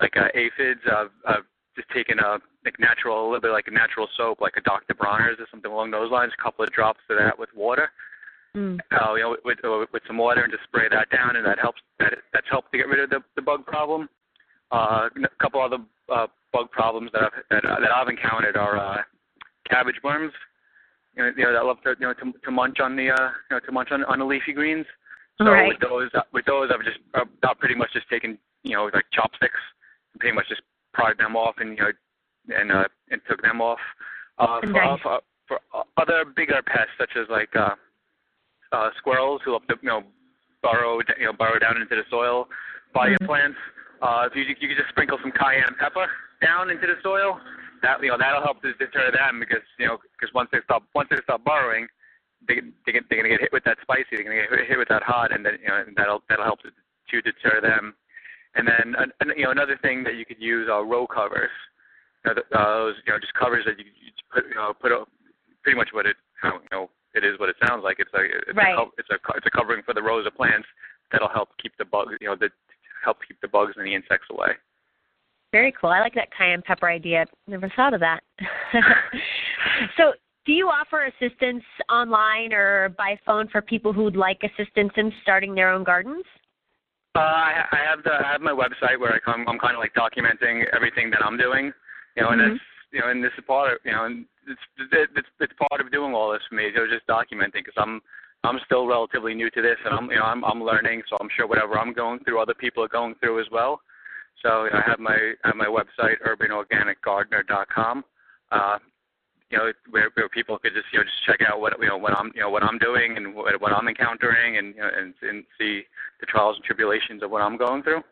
[0.00, 0.80] like uh, aphids.
[0.86, 4.56] I've, I've just taken a like natural, a little bit like a natural soap, like
[4.56, 4.94] a Dr.
[4.94, 6.32] Bronner's or something along those lines.
[6.38, 7.90] A couple of drops of that with water
[8.56, 8.78] Mm.
[8.90, 11.58] Uh, you know, with, with with some water and just spray that down, and that
[11.58, 11.80] helps.
[11.98, 14.08] That that's helped to get rid of the the bug problem.
[14.72, 15.76] Uh, a couple other
[16.12, 19.02] uh, bug problems that I've that, that I've encountered are uh,
[19.68, 20.32] cabbage worms.
[21.16, 23.30] You know, you know, that love to you know to, to munch on the uh,
[23.50, 24.86] you know to munch on on the leafy greens.
[25.38, 25.68] So Right.
[25.68, 28.90] with those, uh, with those, I've just uh, I've pretty much just taken you know
[28.92, 29.60] like chopsticks,
[30.12, 30.62] and pretty much just
[30.94, 31.90] pried them off and you know
[32.58, 33.78] and uh, and took them off.
[34.38, 35.00] Uh, for, Nice.
[35.02, 35.60] for for
[35.96, 37.74] other bigger pests such as like uh,
[38.72, 40.02] uh, squirrels who love to you know
[40.62, 42.48] burrow you know burrow down into the soil
[42.94, 43.58] by your plants.
[44.02, 46.06] Uh, if you you could just sprinkle some cayenne pepper
[46.42, 47.38] down into the soil,
[47.82, 50.82] that you know that'll help to deter them because you know because once they stop
[50.94, 51.86] once they stop burrowing,
[52.48, 54.88] they they get, they're gonna get hit with that spicy, they're gonna get hit with
[54.88, 57.94] that hot, and then you know and that'll that'll help to, to deter them.
[58.54, 61.50] And then uh, an- you know another thing that you could use are row covers.
[62.24, 64.72] You know, th- uh, those you know just covers that you, you put you know
[64.80, 65.04] put a,
[65.62, 67.96] pretty much what it you know it is what it sounds like.
[67.98, 68.76] It's a it's Right.
[68.76, 70.66] a it's a it's a covering for the rows of plants
[71.12, 72.50] that'll help keep the bugs you know the
[73.04, 74.52] help keep the bugs and the insects away.
[75.56, 75.88] Very cool.
[75.88, 77.24] I like that cayenne pepper idea.
[77.46, 78.20] Never thought of that.
[79.96, 80.12] so,
[80.44, 85.54] do you offer assistance online or by phone for people who'd like assistance in starting
[85.54, 86.24] their own gardens?
[87.14, 89.80] Uh, I, I have the I have my website where I come, I'm kind of
[89.80, 91.72] like documenting everything that I'm doing,
[92.16, 92.48] you know, and Mhm.
[92.50, 92.60] that's
[92.92, 94.60] you know, and this is part of you know, and it's
[94.92, 96.68] it's it's part of doing all this for me.
[96.76, 98.02] So just documenting because I'm
[98.44, 101.30] I'm still relatively new to this, and I'm you know I'm I'm learning, so I'm
[101.34, 103.80] sure whatever I'm going through, other people are going through as well.
[104.42, 108.04] So I have my I have my website urbanorganicgardener.com.
[108.52, 108.78] Uh,
[109.50, 111.96] you know, where, where people could just you know just check out what you know
[111.96, 114.90] what I'm you know what I'm doing and what, what I'm encountering and you know
[114.96, 115.82] and, and see
[116.20, 118.02] the trials and tribulations of what I'm going through.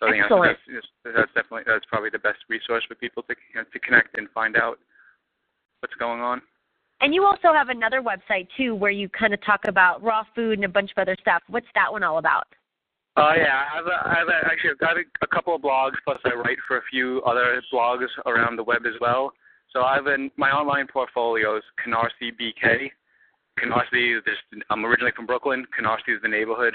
[0.00, 3.60] So you know that's that's definitely that's probably the best resource for people to you
[3.60, 4.78] know, to connect and find out
[5.80, 6.42] what's going on.
[7.00, 10.58] And you also have another website too where you kind of talk about raw food
[10.58, 11.42] and a bunch of other stuff.
[11.48, 12.46] What's that one all about?
[13.16, 15.62] Uh, yeah, I have, a, I have a, actually I've got a, a couple of
[15.62, 19.32] blogs, plus I write for a few other blogs around the web as well.
[19.72, 22.90] So I've been my online portfolio is Canarsie BK.
[23.58, 25.64] Canarsie is just I'm originally from Brooklyn.
[25.78, 26.74] Canarsie is the neighborhood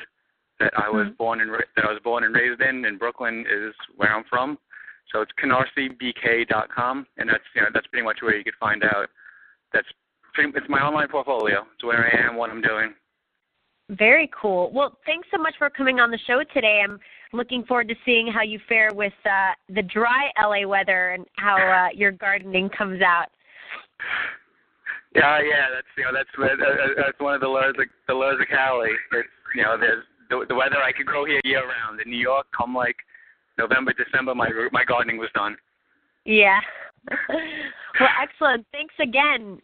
[0.60, 1.18] that I was Mhm.
[1.18, 4.58] born and that I was born and raised in, and Brooklyn is where I'm from.
[5.12, 9.10] So it's canarsiebk.com, and that's you know that's pretty much where you could find out.
[9.74, 9.88] That's
[10.34, 11.66] pretty, it's my online portfolio.
[11.74, 12.94] It's where I am, what I'm doing.
[13.90, 14.72] Very cool.
[14.72, 16.82] Well, thanks so much for coming on the show today.
[16.84, 17.00] I'm
[17.34, 21.58] looking forward to seeing how you fare with uh, the dry LA weather and how
[21.58, 23.28] uh, your gardening comes out.
[25.16, 28.14] Yeah, yeah, that's you know that's uh, uh, that's one of the lows of the
[28.14, 28.90] lows of Cali.
[29.14, 32.00] It's you know there's the, the weather I could grow here year round.
[32.00, 32.96] In New York, come like
[33.58, 35.58] November, December, my my gardening was done.
[36.26, 36.60] Yeah.
[37.30, 38.68] well, excellent.
[38.72, 39.60] Thanks again.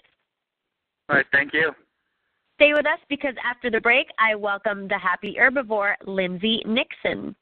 [1.10, 1.72] All right, thank you.
[2.56, 7.36] Stay with us because after the break, I welcome the happy herbivore, Lindsay Nixon.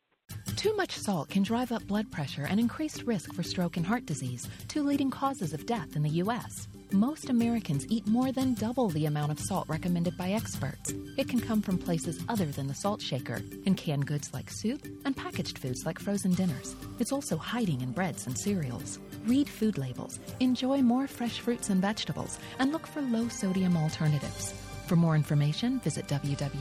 [0.55, 4.07] Too much salt can drive up blood pressure and increased risk for stroke and heart
[4.07, 6.67] disease, two leading causes of death in the U.S.
[6.91, 10.95] Most Americans eat more than double the amount of salt recommended by experts.
[11.15, 14.83] It can come from places other than the salt shaker, in canned goods like soup
[15.05, 16.75] and packaged foods like frozen dinners.
[16.97, 18.97] It's also hiding in breads and cereals.
[19.27, 24.55] Read food labels, enjoy more fresh fruits and vegetables, and look for low sodium alternatives.
[24.85, 26.57] For more information, visit www.cdc.gov.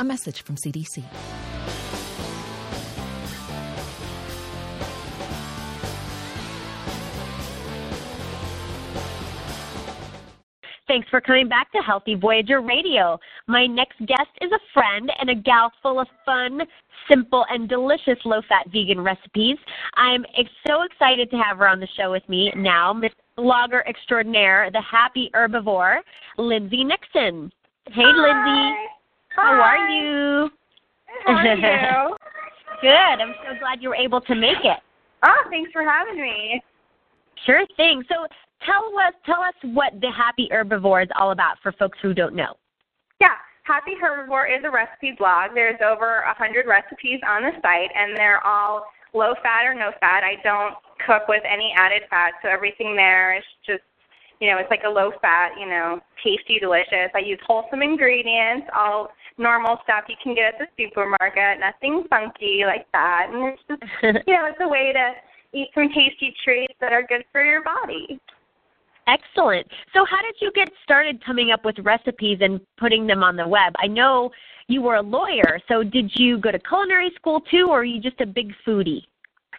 [0.00, 1.04] A message from CDC.
[10.88, 13.20] Thanks for coming back to Healthy Voyager Radio.
[13.46, 16.62] My next guest is a friend and a gal full of fun,
[17.08, 19.56] simple, and delicious low fat vegan recipes.
[19.94, 23.86] I'm ex- so excited to have her on the show with me now, Miss Blogger
[23.88, 25.98] Extraordinaire, the happy herbivore,
[26.36, 27.52] Lindsay Nixon.
[27.86, 28.74] Hey, Lindsay.
[28.74, 28.86] Hi.
[29.36, 30.50] How are you?
[31.26, 32.16] How are you?
[32.80, 32.88] Good.
[32.90, 34.78] I'm so glad you were able to make it.
[35.24, 36.62] oh, thanks for having me.
[37.46, 38.02] Sure thing.
[38.08, 38.26] So
[38.64, 42.34] tell us tell us what the happy herbivore is all about for folks who don't
[42.34, 42.54] know.
[43.20, 43.34] Yeah,
[43.68, 45.52] Happy Herbivore is a recipe blog.
[45.52, 49.92] There's over a hundred recipes on the site, and they're all low fat or no
[50.00, 50.24] fat.
[50.24, 53.84] I don't cook with any added fat, so everything there is just,
[54.40, 57.12] you know, it's like a low fat, you know, tasty, delicious.
[57.14, 62.62] I use wholesome ingredients, all normal stuff you can get at the supermarket, nothing funky
[62.64, 63.28] like that.
[63.28, 63.84] And it's just,
[64.26, 65.12] you know, it's a way to
[65.52, 68.18] eat some tasty treats that are good for your body.
[69.08, 69.66] Excellent.
[69.94, 73.48] So how did you get started coming up with recipes and putting them on the
[73.48, 73.72] web?
[73.82, 74.30] I know
[74.68, 78.00] you were a lawyer, so did you go to culinary school too or are you
[78.00, 79.02] just a big foodie?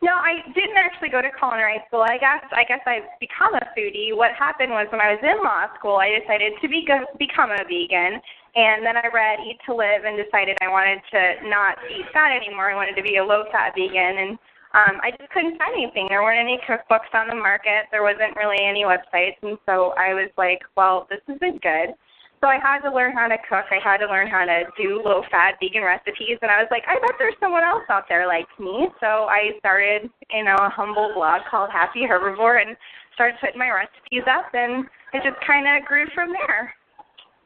[0.01, 2.05] No, I didn't actually go to culinary school.
[2.07, 4.15] I guess I guess I've become a foodie.
[4.15, 7.65] What happened was when I was in law school, I decided to be, become a
[7.67, 8.21] vegan,
[8.55, 12.31] and then I read Eat to Live and decided I wanted to not eat fat
[12.31, 12.71] anymore.
[12.71, 14.39] I wanted to be a low-fat vegan, and
[14.73, 16.07] um, I just couldn't find anything.
[16.09, 17.89] There weren't any cookbooks on the market.
[17.91, 21.97] There wasn't really any websites, and so I was like, well, this isn't good.
[22.39, 23.67] So I had to learn how to cook.
[23.67, 26.39] I had to learn how to do low fat vegan recipes.
[26.41, 28.87] And I was like, I bet there's someone else out there like me.
[29.01, 32.77] So I started, you know, a humble blog called Happy Herbivore and
[33.13, 36.71] started putting my recipes up and it just kind of grew from there.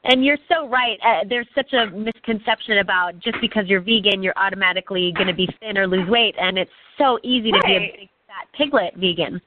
[0.05, 0.99] And you're so right.
[1.05, 5.47] Uh, there's such a misconception about just because you're vegan, you're automatically going to be
[5.61, 6.35] thin or lose weight.
[6.37, 9.41] And it's so easy to be a big fat piglet vegan.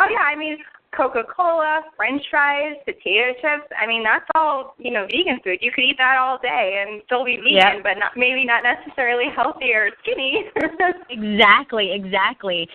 [0.00, 0.58] Oh yeah, I mean,
[0.96, 3.68] Coca-Cola, French fries, potato chips.
[3.80, 5.58] I mean, that's all you know, vegan food.
[5.60, 7.82] You could eat that all day and still be vegan, yep.
[7.82, 10.44] but not maybe not necessarily healthy or skinny.
[11.10, 12.68] exactly, exactly.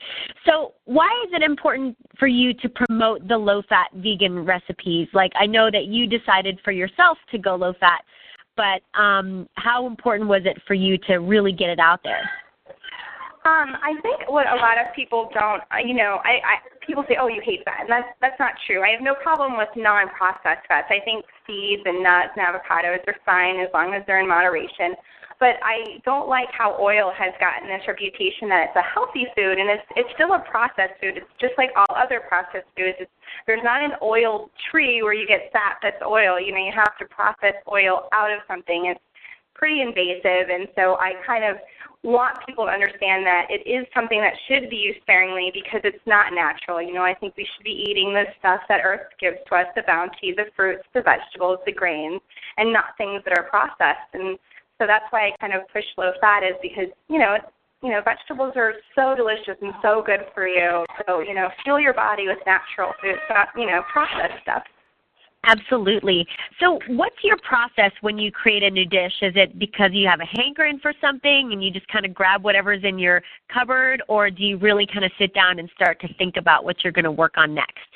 [0.45, 5.07] So, why is it important for you to promote the low-fat vegan recipes?
[5.13, 8.01] Like, I know that you decided for yourself to go low-fat,
[8.55, 12.29] but um, how important was it for you to really get it out there?
[13.47, 17.05] Um, I think what a lot of people don't, uh, you know, I, I people
[17.07, 18.83] say, "Oh, you hate fat," and that's that's not true.
[18.83, 20.91] I have no problem with non-processed fats.
[20.91, 24.99] I think seeds and nuts and avocados are fine as long as they're in moderation.
[25.39, 29.55] But I don't like how oil has gotten this reputation that it's a healthy food,
[29.63, 31.15] and it's it's still a processed food.
[31.15, 32.99] It's just like all other processed foods.
[32.99, 33.11] It's,
[33.47, 36.35] there's not an oil tree where you get fat that's oil.
[36.35, 38.91] You know, you have to process oil out of something.
[38.91, 38.99] It's
[39.55, 41.57] pretty invasive, and so I kind of
[42.03, 46.03] want people to understand that it is something that should be used sparingly because it's
[46.05, 46.81] not natural.
[46.81, 49.67] You know, I think we should be eating the stuff that Earth gives to us,
[49.75, 52.21] the bounty, the fruits, the vegetables, the grains,
[52.57, 54.13] and not things that are processed.
[54.13, 54.37] And
[54.77, 57.51] so that's why I kind of push low fat is because, you know, it's
[57.83, 60.83] you know, vegetables are so delicious and so good for you.
[61.05, 64.63] So, you know, fuel your body with natural foods, not, you know, processed stuff.
[65.47, 66.27] Absolutely.
[66.59, 69.13] So, what's your process when you create a new dish?
[69.21, 72.43] Is it because you have a hankering for something and you just kind of grab
[72.43, 76.13] whatever's in your cupboard, or do you really kind of sit down and start to
[76.15, 77.87] think about what you're going to work on next?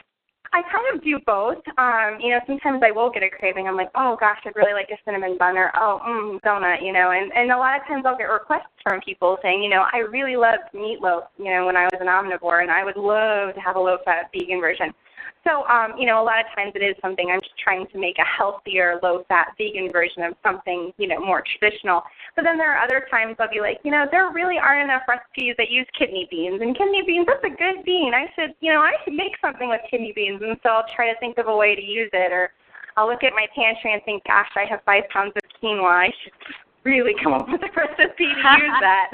[0.54, 1.64] I kind of do both.
[1.78, 3.68] Um, you know, sometimes I will get a craving.
[3.68, 6.82] I'm like, oh gosh, I'd really like a cinnamon bun or oh, mm, donut.
[6.82, 9.70] You know, and and a lot of times I'll get requests from people saying, you
[9.70, 11.28] know, I really loved meatloaf.
[11.38, 14.30] You know, when I was an omnivore, and I would love to have a low-fat
[14.34, 14.94] vegan version.
[15.44, 17.98] So, um, you know, a lot of times it is something I'm just trying to
[17.98, 22.04] make a healthier, low-fat, vegan version of something, you know, more traditional.
[22.36, 25.02] But then there are other times I'll be like, you know, there really aren't enough
[25.10, 28.14] recipes that use kidney beans, and kidney beans that's a good bean.
[28.14, 31.12] I should, you know, I should make something with kidney beans, and so I'll try
[31.12, 32.52] to think of a way to use it, or
[32.96, 36.06] I'll look at my pantry and think, gosh, I have five pounds of quinoa.
[36.06, 39.10] I should really come up with a recipe to use that.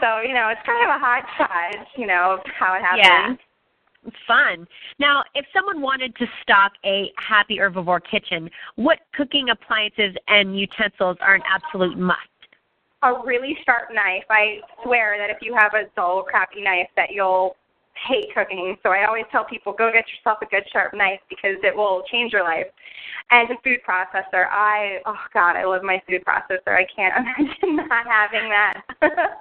[0.00, 3.04] so, you know, it's kind of a hot hodgepodge, you know, of how it happens.
[3.04, 3.36] Yeah
[4.26, 4.66] fun.
[4.98, 11.16] Now, if someone wanted to stock a happy herbivore kitchen, what cooking appliances and utensils
[11.20, 12.18] are an absolute must?
[13.02, 14.24] A really sharp knife.
[14.30, 17.56] I swear that if you have a dull, crappy knife, that you'll
[18.08, 18.76] hate cooking.
[18.82, 22.02] So I always tell people, go get yourself a good sharp knife because it will
[22.10, 22.66] change your life.
[23.30, 24.46] And a food processor.
[24.50, 26.68] I oh god, I love my food processor.
[26.68, 28.82] I can't imagine not having that.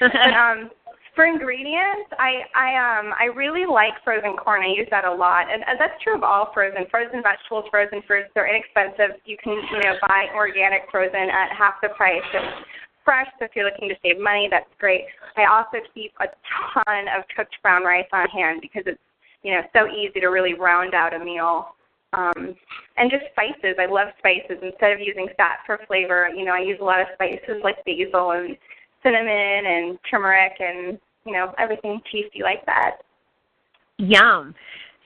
[0.00, 0.70] but, um,
[1.14, 4.62] for ingredients, I I um I really like frozen corn.
[4.62, 8.02] I use that a lot, and, and that's true of all frozen frozen vegetables, frozen
[8.06, 8.28] fruits.
[8.34, 9.22] They're inexpensive.
[9.24, 12.22] You can you know buy organic frozen at half the price.
[12.34, 12.66] It's
[13.04, 15.04] fresh, so if you're looking to save money, that's great.
[15.36, 16.26] I also keep a
[16.74, 19.02] ton of cooked brown rice on hand because it's
[19.42, 21.74] you know so easy to really round out a meal.
[22.14, 22.54] Um,
[22.96, 23.74] and just spices.
[23.74, 24.62] I love spices.
[24.62, 27.74] Instead of using fat for flavor, you know, I use a lot of spices like
[27.84, 28.56] basil and
[29.04, 32.98] cinnamon and turmeric and you know everything tasty like that.
[33.98, 34.54] Yum.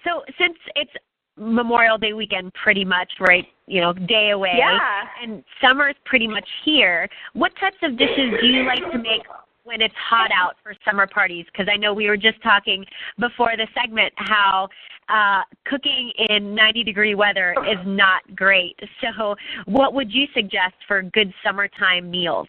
[0.04, 0.92] So since it's
[1.36, 5.02] Memorial Day weekend, pretty much right, you know, day away, yeah.
[5.22, 7.08] and summer is pretty much here.
[7.34, 9.22] What types of dishes do you like to make
[9.64, 11.46] when it's hot out for summer parties?
[11.52, 12.84] Because I know we were just talking
[13.18, 14.68] before the segment how
[15.08, 18.78] uh, cooking in 90 degree weather is not great.
[19.00, 22.48] So, what would you suggest for good summertime meals?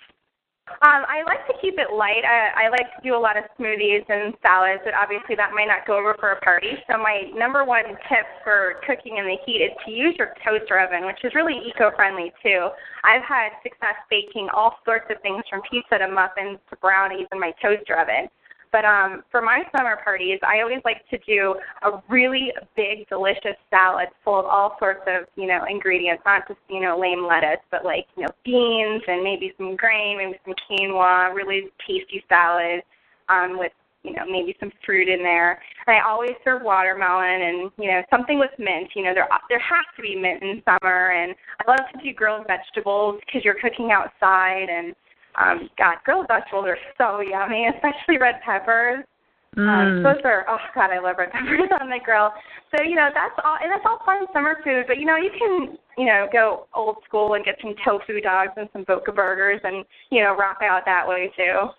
[0.81, 2.23] Um, I like to keep it light.
[2.23, 5.67] I, I like to do a lot of smoothies and salads, but obviously that might
[5.67, 6.79] not go over for a party.
[6.87, 10.79] So my number one tip for cooking in the heat is to use your toaster
[10.79, 12.69] oven, which is really eco-friendly too.
[13.03, 17.39] I've had success baking all sorts of things from pizza to muffins to brownies in
[17.39, 18.31] my toaster oven.
[18.71, 23.57] But um, for my summer parties, I always like to do a really big, delicious
[23.69, 27.63] salad full of all sorts of, you know, ingredients, not just, you know, lame lettuce,
[27.71, 32.81] but like, you know, beans and maybe some grain, maybe some quinoa, really tasty salad.
[33.29, 33.71] um, with
[34.03, 35.61] you know maybe some fruit in there.
[35.87, 38.89] And I always serve watermelon and you know something with mint.
[38.95, 42.13] You know there there has to be mint in summer, and I love to do
[42.13, 44.95] grilled vegetables because you're cooking outside and
[45.39, 49.05] um, God, grilled vegetables are so yummy, especially red peppers.
[49.57, 49.97] Um, mm.
[49.97, 52.31] Um, those are oh God, I love red peppers on the grill.
[52.75, 54.85] So you know that's all, and that's all fun summer food.
[54.87, 58.51] But you know you can you know go old school and get some tofu dogs
[58.57, 61.69] and some Boca burgers, and you know rock out that way too.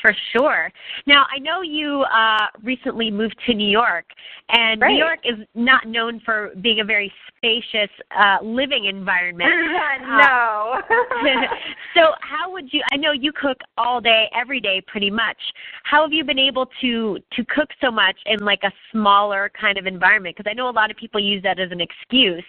[0.00, 0.72] For sure.
[1.06, 4.06] Now, I know you uh, recently moved to New York,
[4.48, 4.92] and right.
[4.92, 9.50] New York is not known for being a very spacious uh, living environment.
[10.02, 10.80] no.
[10.88, 11.22] Uh,
[11.94, 12.82] so, how would you?
[12.92, 15.36] I know you cook all day, every day, pretty much.
[15.84, 19.76] How have you been able to to cook so much in like a smaller kind
[19.76, 20.36] of environment?
[20.36, 22.44] Because I know a lot of people use that as an excuse,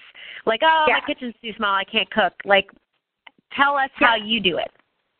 [0.46, 1.00] like, "Oh, yeah.
[1.00, 2.70] my kitchen's too small, I can't cook." Like,
[3.54, 4.08] tell us yeah.
[4.08, 4.72] how you do it.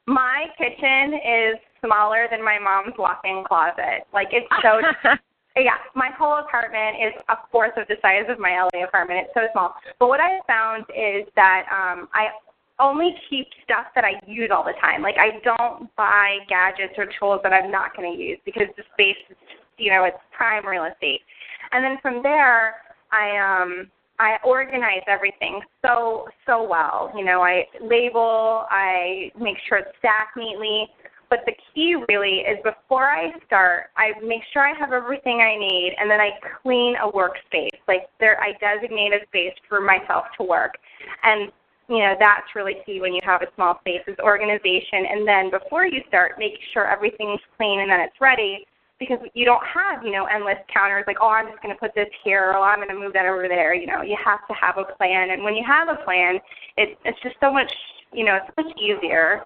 [0.08, 1.56] My kitchen is
[1.86, 4.08] smaller than my mom's walk-in closet.
[4.14, 4.82] Like it's so
[5.56, 9.28] yeah, my whole apartment is a fourth of the size of my LA apartment.
[9.28, 9.76] It's so small.
[10.00, 12.30] But what I found is that um I
[12.80, 15.02] only keep stuff that I use all the time.
[15.02, 18.84] Like I don't buy gadgets or tools that I'm not going to use because the
[18.94, 19.38] space is,
[19.78, 21.22] you know, it's prime real estate.
[21.72, 22.76] And then from there,
[23.12, 27.12] I um I organize everything so so well.
[27.16, 30.88] You know, I label, I make sure it's stacked neatly.
[31.32, 35.56] But the key really is before I start, I make sure I have everything I
[35.58, 37.80] need, and then I clean a workspace.
[37.88, 40.76] Like there, I designate a space for myself to work,
[41.24, 41.50] and
[41.88, 45.08] you know that's really key when you have a small space is organization.
[45.10, 48.68] And then before you start, make sure everything's clean and then it's ready
[49.00, 51.96] because you don't have, you know, endless counters like, oh, I'm just going to put
[51.96, 53.74] this here, or oh, I'm going to move that over there.
[53.74, 56.40] You know, you have to have a plan, and when you have a plan,
[56.78, 57.72] it, it's just so much,
[58.14, 59.44] you know, it's much easier.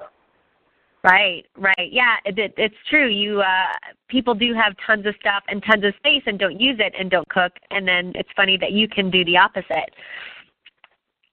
[1.06, 1.90] Right, right.
[1.92, 3.08] Yeah, it, it, it's true.
[3.08, 3.78] You uh
[4.10, 7.12] people do have tons of stuff and tons of space and don't use it and
[7.12, 9.94] don't cook and then it's funny that you can do the opposite.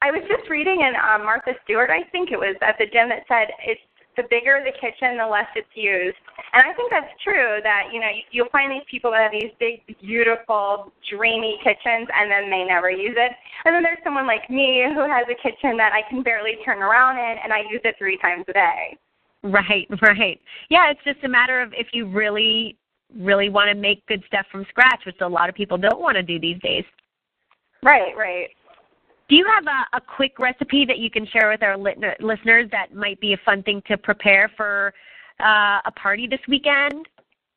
[0.03, 3.09] I was just reading in um, Martha Stewart, I think it was at the gym
[3.09, 3.81] that said it's
[4.17, 6.21] the bigger the kitchen, the less it's used.
[6.53, 9.57] And I think that's true that, you know, you'll find these people that have these
[9.59, 13.33] big, beautiful, dreamy kitchens and then they never use it.
[13.65, 16.83] And then there's someone like me who has a kitchen that I can barely turn
[16.83, 18.99] around in and I use it three times a day.
[19.43, 20.41] Right, right.
[20.71, 22.77] Yeah, it's just a matter of if you really,
[23.17, 26.17] really want to make good stuff from scratch, which a lot of people don't want
[26.17, 26.85] to do these days.
[27.83, 28.49] Right, right.
[29.29, 32.69] Do you have a, a quick recipe that you can share with our lit- listeners
[32.71, 34.93] that might be a fun thing to prepare for
[35.41, 37.09] uh, a party this weekend?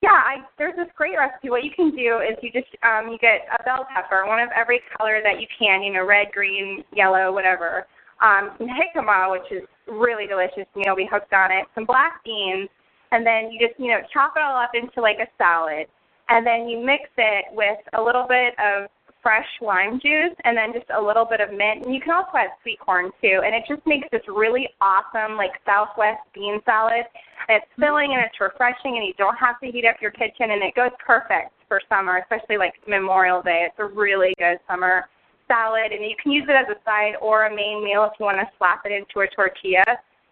[0.02, 1.50] Yeah, I, there's this great recipe.
[1.50, 4.50] What you can do is you just um, you get a bell pepper, one of
[4.56, 7.88] every color that you can, you know, red, green, yellow, whatever.
[8.22, 11.66] Um, some jicama, which is really delicious, and you'll be hooked on it.
[11.76, 12.70] Some black beans,
[13.12, 15.88] and then you just you know chop it all up into like a salad,
[16.30, 18.90] and then you mix it with a little bit of
[19.26, 21.84] fresh lime juice and then just a little bit of mint.
[21.84, 23.42] And you can also add sweet corn too.
[23.44, 27.10] And it just makes this really awesome like Southwest bean salad.
[27.50, 30.54] And it's filling and it's refreshing and you don't have to heat up your kitchen
[30.54, 33.66] and it goes perfect for summer, especially like Memorial Day.
[33.66, 35.10] It's a really good summer
[35.48, 38.26] salad and you can use it as a side or a main meal if you
[38.26, 39.84] want to slap it into a tortilla,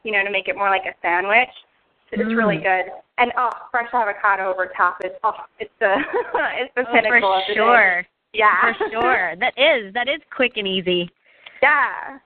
[0.03, 1.49] you know, to make it more like a sandwich.
[2.09, 2.37] So It's mm.
[2.37, 2.91] really good.
[3.17, 5.95] And oh, fresh avocado over top is oh, it's the
[6.59, 8.01] it's the oh, pinnacle for of the sure.
[8.01, 8.07] Day.
[8.33, 8.73] Yeah.
[8.77, 9.33] For sure.
[9.39, 9.93] That is.
[9.93, 11.09] That is quick and easy.
[11.61, 12.17] Yeah.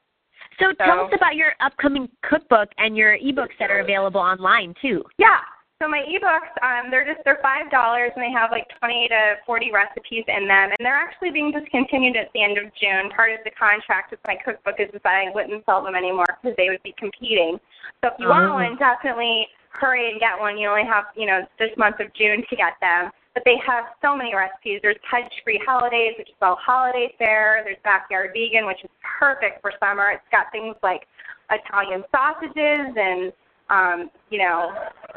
[0.59, 4.73] So, so tell us about your upcoming cookbook and your ebooks that are available online
[4.81, 5.03] too.
[5.17, 5.37] Yeah.
[5.79, 9.35] So my ebooks, um, they're just they're five dollars and they have like twenty to
[9.45, 13.11] forty recipes in them, and they're actually being discontinued at the end of June.
[13.13, 16.57] Part of the contract with my cookbook is that I wouldn't sell them anymore because
[16.57, 17.59] they would be competing.
[18.01, 18.53] So if you want oh.
[18.57, 20.57] one, definitely hurry and get one.
[20.57, 23.11] You only have you know this month of June to get them.
[23.35, 24.79] But they have so many recipes.
[24.81, 27.61] There's Touch Free Holidays, which is all holiday fare.
[27.63, 30.09] There's Backyard Vegan, which is perfect for summer.
[30.09, 31.05] It's got things like
[31.51, 33.31] Italian sausages and
[33.69, 34.71] um, you know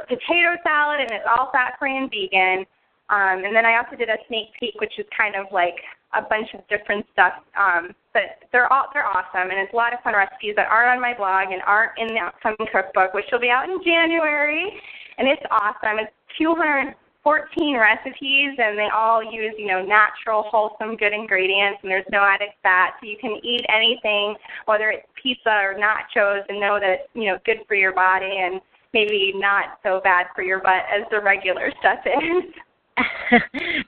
[0.09, 2.67] potato salad, and it's all fat-free and vegan.
[3.11, 5.75] Um, and then I also did a sneak peek, which is kind of like
[6.15, 7.35] a bunch of different stuff.
[7.59, 10.91] Um, but they're all they're awesome, and it's a lot of fun recipes that aren't
[10.97, 14.71] on my blog and aren't in the upcoming cookbook, which will be out in January.
[15.19, 15.99] And it's awesome.
[15.99, 21.91] It's 200 14 recipes and they all use, you know, natural, wholesome, good ingredients and
[21.91, 22.95] there's no added fat.
[23.01, 27.39] So you can eat anything, whether it's pizza or nachos and know that you know,
[27.45, 28.61] good for your body and
[28.93, 32.55] maybe not so bad for your butt as the regular stuff is.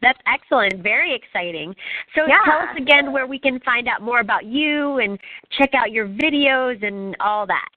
[0.02, 0.82] That's excellent.
[0.82, 1.74] Very exciting.
[2.14, 2.38] So yeah.
[2.44, 5.18] tell us again where we can find out more about you and
[5.58, 7.68] check out your videos and all that.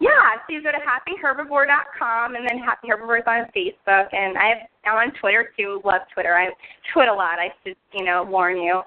[0.00, 4.48] Yeah, so you go to happyherbivore.com and then Happy Herbivore is on Facebook and I
[4.48, 5.80] have, I'm on Twitter too.
[5.84, 6.34] Love Twitter.
[6.34, 6.50] I
[6.92, 7.38] tweet a lot.
[7.38, 8.82] I should you know warn you.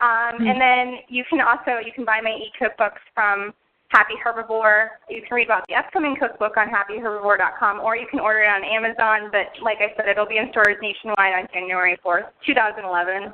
[0.00, 3.54] Um, and then you can also you can buy my e-cookbooks from
[3.88, 4.88] Happy Herbivore.
[5.08, 8.64] You can read about the upcoming cookbook on happyherbivore.com, or you can order it on
[8.64, 9.30] Amazon.
[9.30, 13.32] But like I said, it'll be in stores nationwide on January 4th, 2011.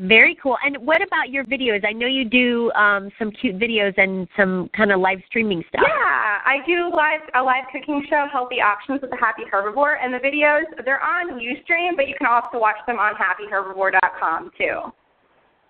[0.00, 0.58] Very cool.
[0.62, 1.82] And what about your videos?
[1.86, 5.84] I know you do um, some cute videos and some kind of live streaming stuff.
[5.86, 10.12] Yeah, I do live a live cooking show, Healthy Options with the Happy Herbivore, and
[10.12, 14.92] the videos they're on UStream, but you can also watch them on happyherbivore.com too.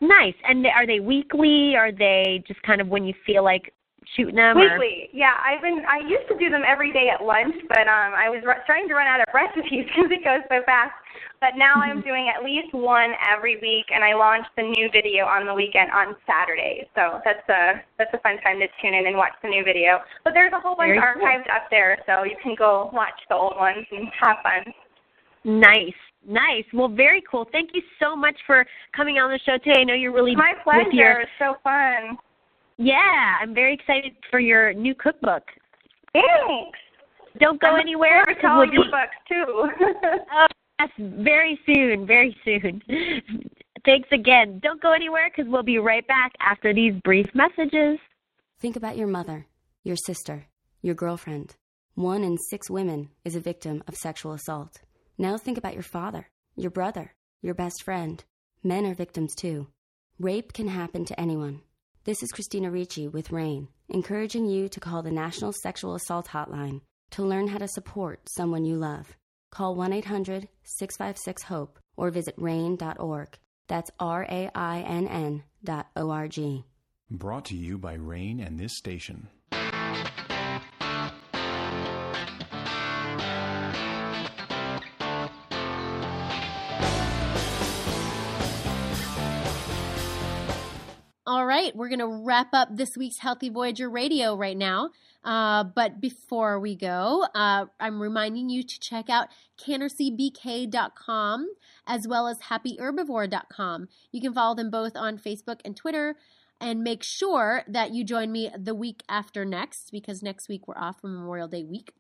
[0.01, 0.35] Nice.
[0.45, 1.77] And are they weekly?
[1.77, 3.73] Are they just kind of when you feel like
[4.15, 4.57] shooting them?
[4.57, 5.11] Weekly.
[5.13, 5.17] Or?
[5.17, 5.83] Yeah, I've been.
[5.89, 8.87] I used to do them every day at lunch, but um, I was r- starting
[8.89, 10.93] to run out of recipes because it goes so fast.
[11.41, 12.09] But now I'm Mm-hmm.
[12.09, 15.91] doing at least one every week, and I launch the new video on the weekend
[15.91, 16.89] on Saturday.
[16.95, 20.01] So that's a that's a fun time to tune in and watch the new video.
[20.25, 21.23] But there's a whole bunch Very cool.
[21.25, 24.73] archived up there, so you can go watch the old ones and have fun.
[25.45, 25.95] Nice.
[26.29, 26.65] Nice.
[26.73, 27.47] Well, very cool.
[27.53, 29.81] Thank you so much for coming on the show today.
[29.81, 30.91] I know you're really My pleasure.
[30.93, 32.19] your It's so fun.
[32.79, 35.43] Yeah, I'm very excited for your new cookbook.
[36.13, 36.79] Thanks.
[37.41, 40.25] Don't go I'm anywhere looking because to we'll all your be books too.
[40.33, 40.47] oh,
[40.81, 42.83] yes, very soon, very soon.
[43.85, 44.61] Thanks again.
[44.63, 47.99] Don't go anywhere because we'll be right back after these brief messages.
[48.59, 49.47] Think about your mother,
[49.85, 50.47] your sister,
[50.83, 51.57] your girlfriend.
[51.95, 54.81] One in six women is a victim of sexual assault.
[55.19, 58.23] Now think about your father, your brother, your best friend.
[58.63, 59.69] Men are victims too.
[60.19, 61.61] Rape can happen to anyone.
[62.07, 66.83] This is Christina Ricci with RAINN, encouraging you to call the National Sexual Assault Hotline
[67.11, 69.17] to learn how to support someone you love.
[69.51, 73.37] Call 1 800 656 HOPE or visit RAINN.org.
[73.67, 76.65] That's R A I N N dot O R G.
[77.11, 79.27] Brought to you by RAINN and this station.
[91.57, 94.91] Right, we're going to wrap up this week's Healthy Voyager Radio right now.
[95.25, 99.29] Uh, but before we go, uh, I'm reminding you to check out
[99.59, 101.49] canarsiebk.com
[101.87, 103.89] as well as happyherbivore.com.
[104.13, 106.17] You can follow them both on Facebook and Twitter.
[106.61, 110.77] And make sure that you join me the week after next because next week we're
[110.77, 111.95] off for Memorial Day week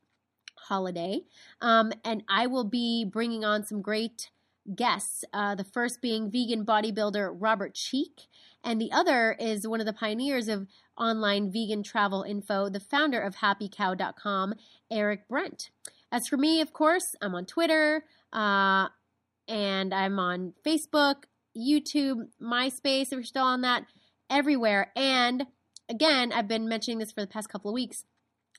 [0.69, 1.21] holiday.
[1.63, 4.29] Um, and I will be bringing on some great
[4.75, 5.25] guests.
[5.33, 8.27] Uh, the first being vegan bodybuilder Robert Cheeke,
[8.67, 10.67] and the other is one of the pioneers of
[10.99, 14.55] online vegan travel info, the founder of happycow.com,
[14.91, 15.71] Eric Brent.
[16.11, 18.89] As for me, of course, I'm on Twitter, uh,
[19.47, 21.25] and I'm on Facebook,
[21.57, 23.85] YouTube, MySpace, if you're still on that,
[24.29, 24.91] everywhere.
[24.97, 25.47] And
[25.89, 28.05] again, I've been mentioning this for the past couple of weeks.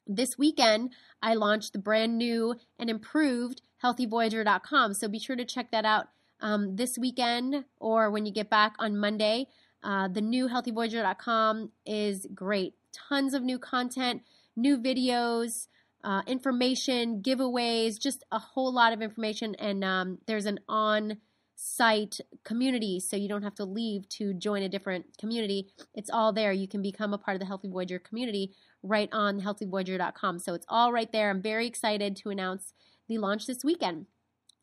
[0.07, 4.93] This weekend, I launched the brand new and improved healthyvoyager.com.
[4.93, 6.07] So be sure to check that out
[6.39, 9.47] um, this weekend or when you get back on Monday.
[9.83, 12.73] Uh, the new healthyvoyager.com is great.
[13.09, 14.23] Tons of new content,
[14.55, 15.67] new videos,
[16.03, 19.55] uh, information, giveaways, just a whole lot of information.
[19.55, 21.17] And um, there's an on
[21.55, 25.67] site community, so you don't have to leave to join a different community.
[25.95, 26.51] It's all there.
[26.51, 28.53] You can become a part of the Healthy Voyager community
[28.83, 30.39] right on healthyvoyager.com.
[30.39, 31.29] So it's all right there.
[31.29, 32.73] I'm very excited to announce
[33.07, 34.05] the launch this weekend.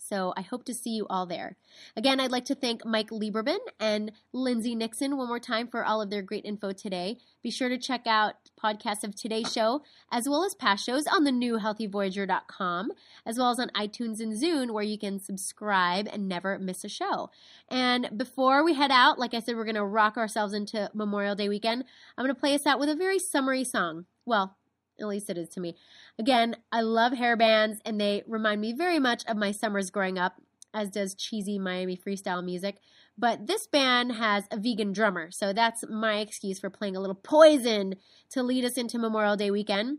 [0.08, 1.56] So I hope to see you all there.
[1.96, 6.02] Again, I'd like to thank Mike Lieberman and Lindsay Nixon one more time for all
[6.02, 7.16] of their great info today.
[7.42, 9.82] Be sure to check out podcasts of today's show
[10.12, 12.92] as well as past shows on the new healthyvoyager.com,
[13.24, 16.88] as well as on iTunes and Zune where you can subscribe and never miss a
[16.88, 17.30] show.
[17.68, 21.34] And before we head out, like I said, we're going to rock ourselves into Memorial
[21.34, 21.84] Day weekend.
[22.16, 24.04] I'm going to play us out with a very summery song.
[24.26, 24.56] Well,
[25.00, 25.76] at least it is to me.
[26.18, 30.18] Again, I love hair bands, and they remind me very much of my summers growing
[30.18, 30.40] up,
[30.72, 32.78] as does cheesy Miami freestyle music.
[33.16, 37.14] But this band has a vegan drummer, so that's my excuse for playing a little
[37.14, 37.94] Poison
[38.30, 39.98] to lead us into Memorial Day weekend.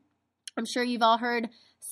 [0.57, 1.49] I'm sure you've all heard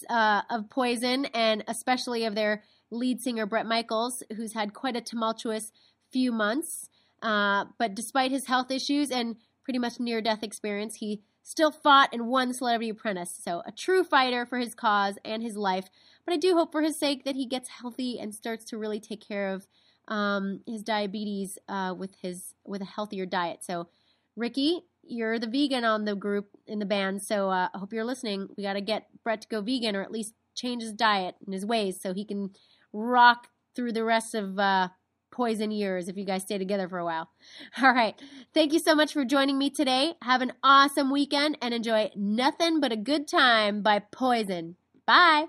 [0.09, 5.01] uh, of Poison, and especially of their lead singer Bret Michaels, who's had quite a
[5.01, 5.71] tumultuous
[6.11, 6.89] few months.
[7.21, 12.09] Uh, but despite his health issues and pretty much near death experience, he still fought
[12.13, 13.37] and won Celebrity Apprentice.
[13.43, 15.89] So, a true fighter for his cause and his life.
[16.25, 18.99] But I do hope for his sake that he gets healthy and starts to really
[18.99, 19.67] take care of
[20.07, 23.63] um, his diabetes uh, with his with a healthier diet.
[23.63, 23.89] So,
[24.35, 27.21] Rikki, you're the vegan on the group in the band.
[27.21, 28.47] So, uh, I hope you're listening.
[28.57, 31.53] We got to get Brett to go vegan or at least change his diet and
[31.53, 32.51] his ways so he can
[32.93, 34.89] rock through the rest of uh,
[35.33, 37.29] poison years if you guys stay together for a while.
[37.81, 38.15] All right.
[38.53, 40.13] Thank you so much for joining me today.
[40.21, 44.75] Have an awesome weekend and enjoy Nothing But a Good Time by Poison.
[45.05, 45.47] Bye.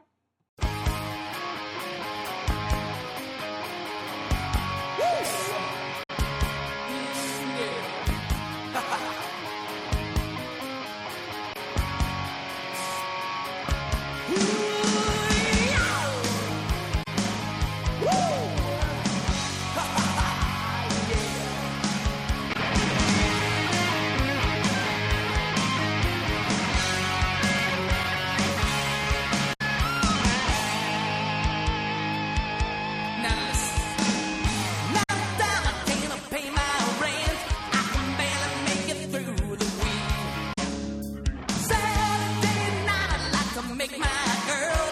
[43.99, 44.07] my
[44.47, 44.84] girl.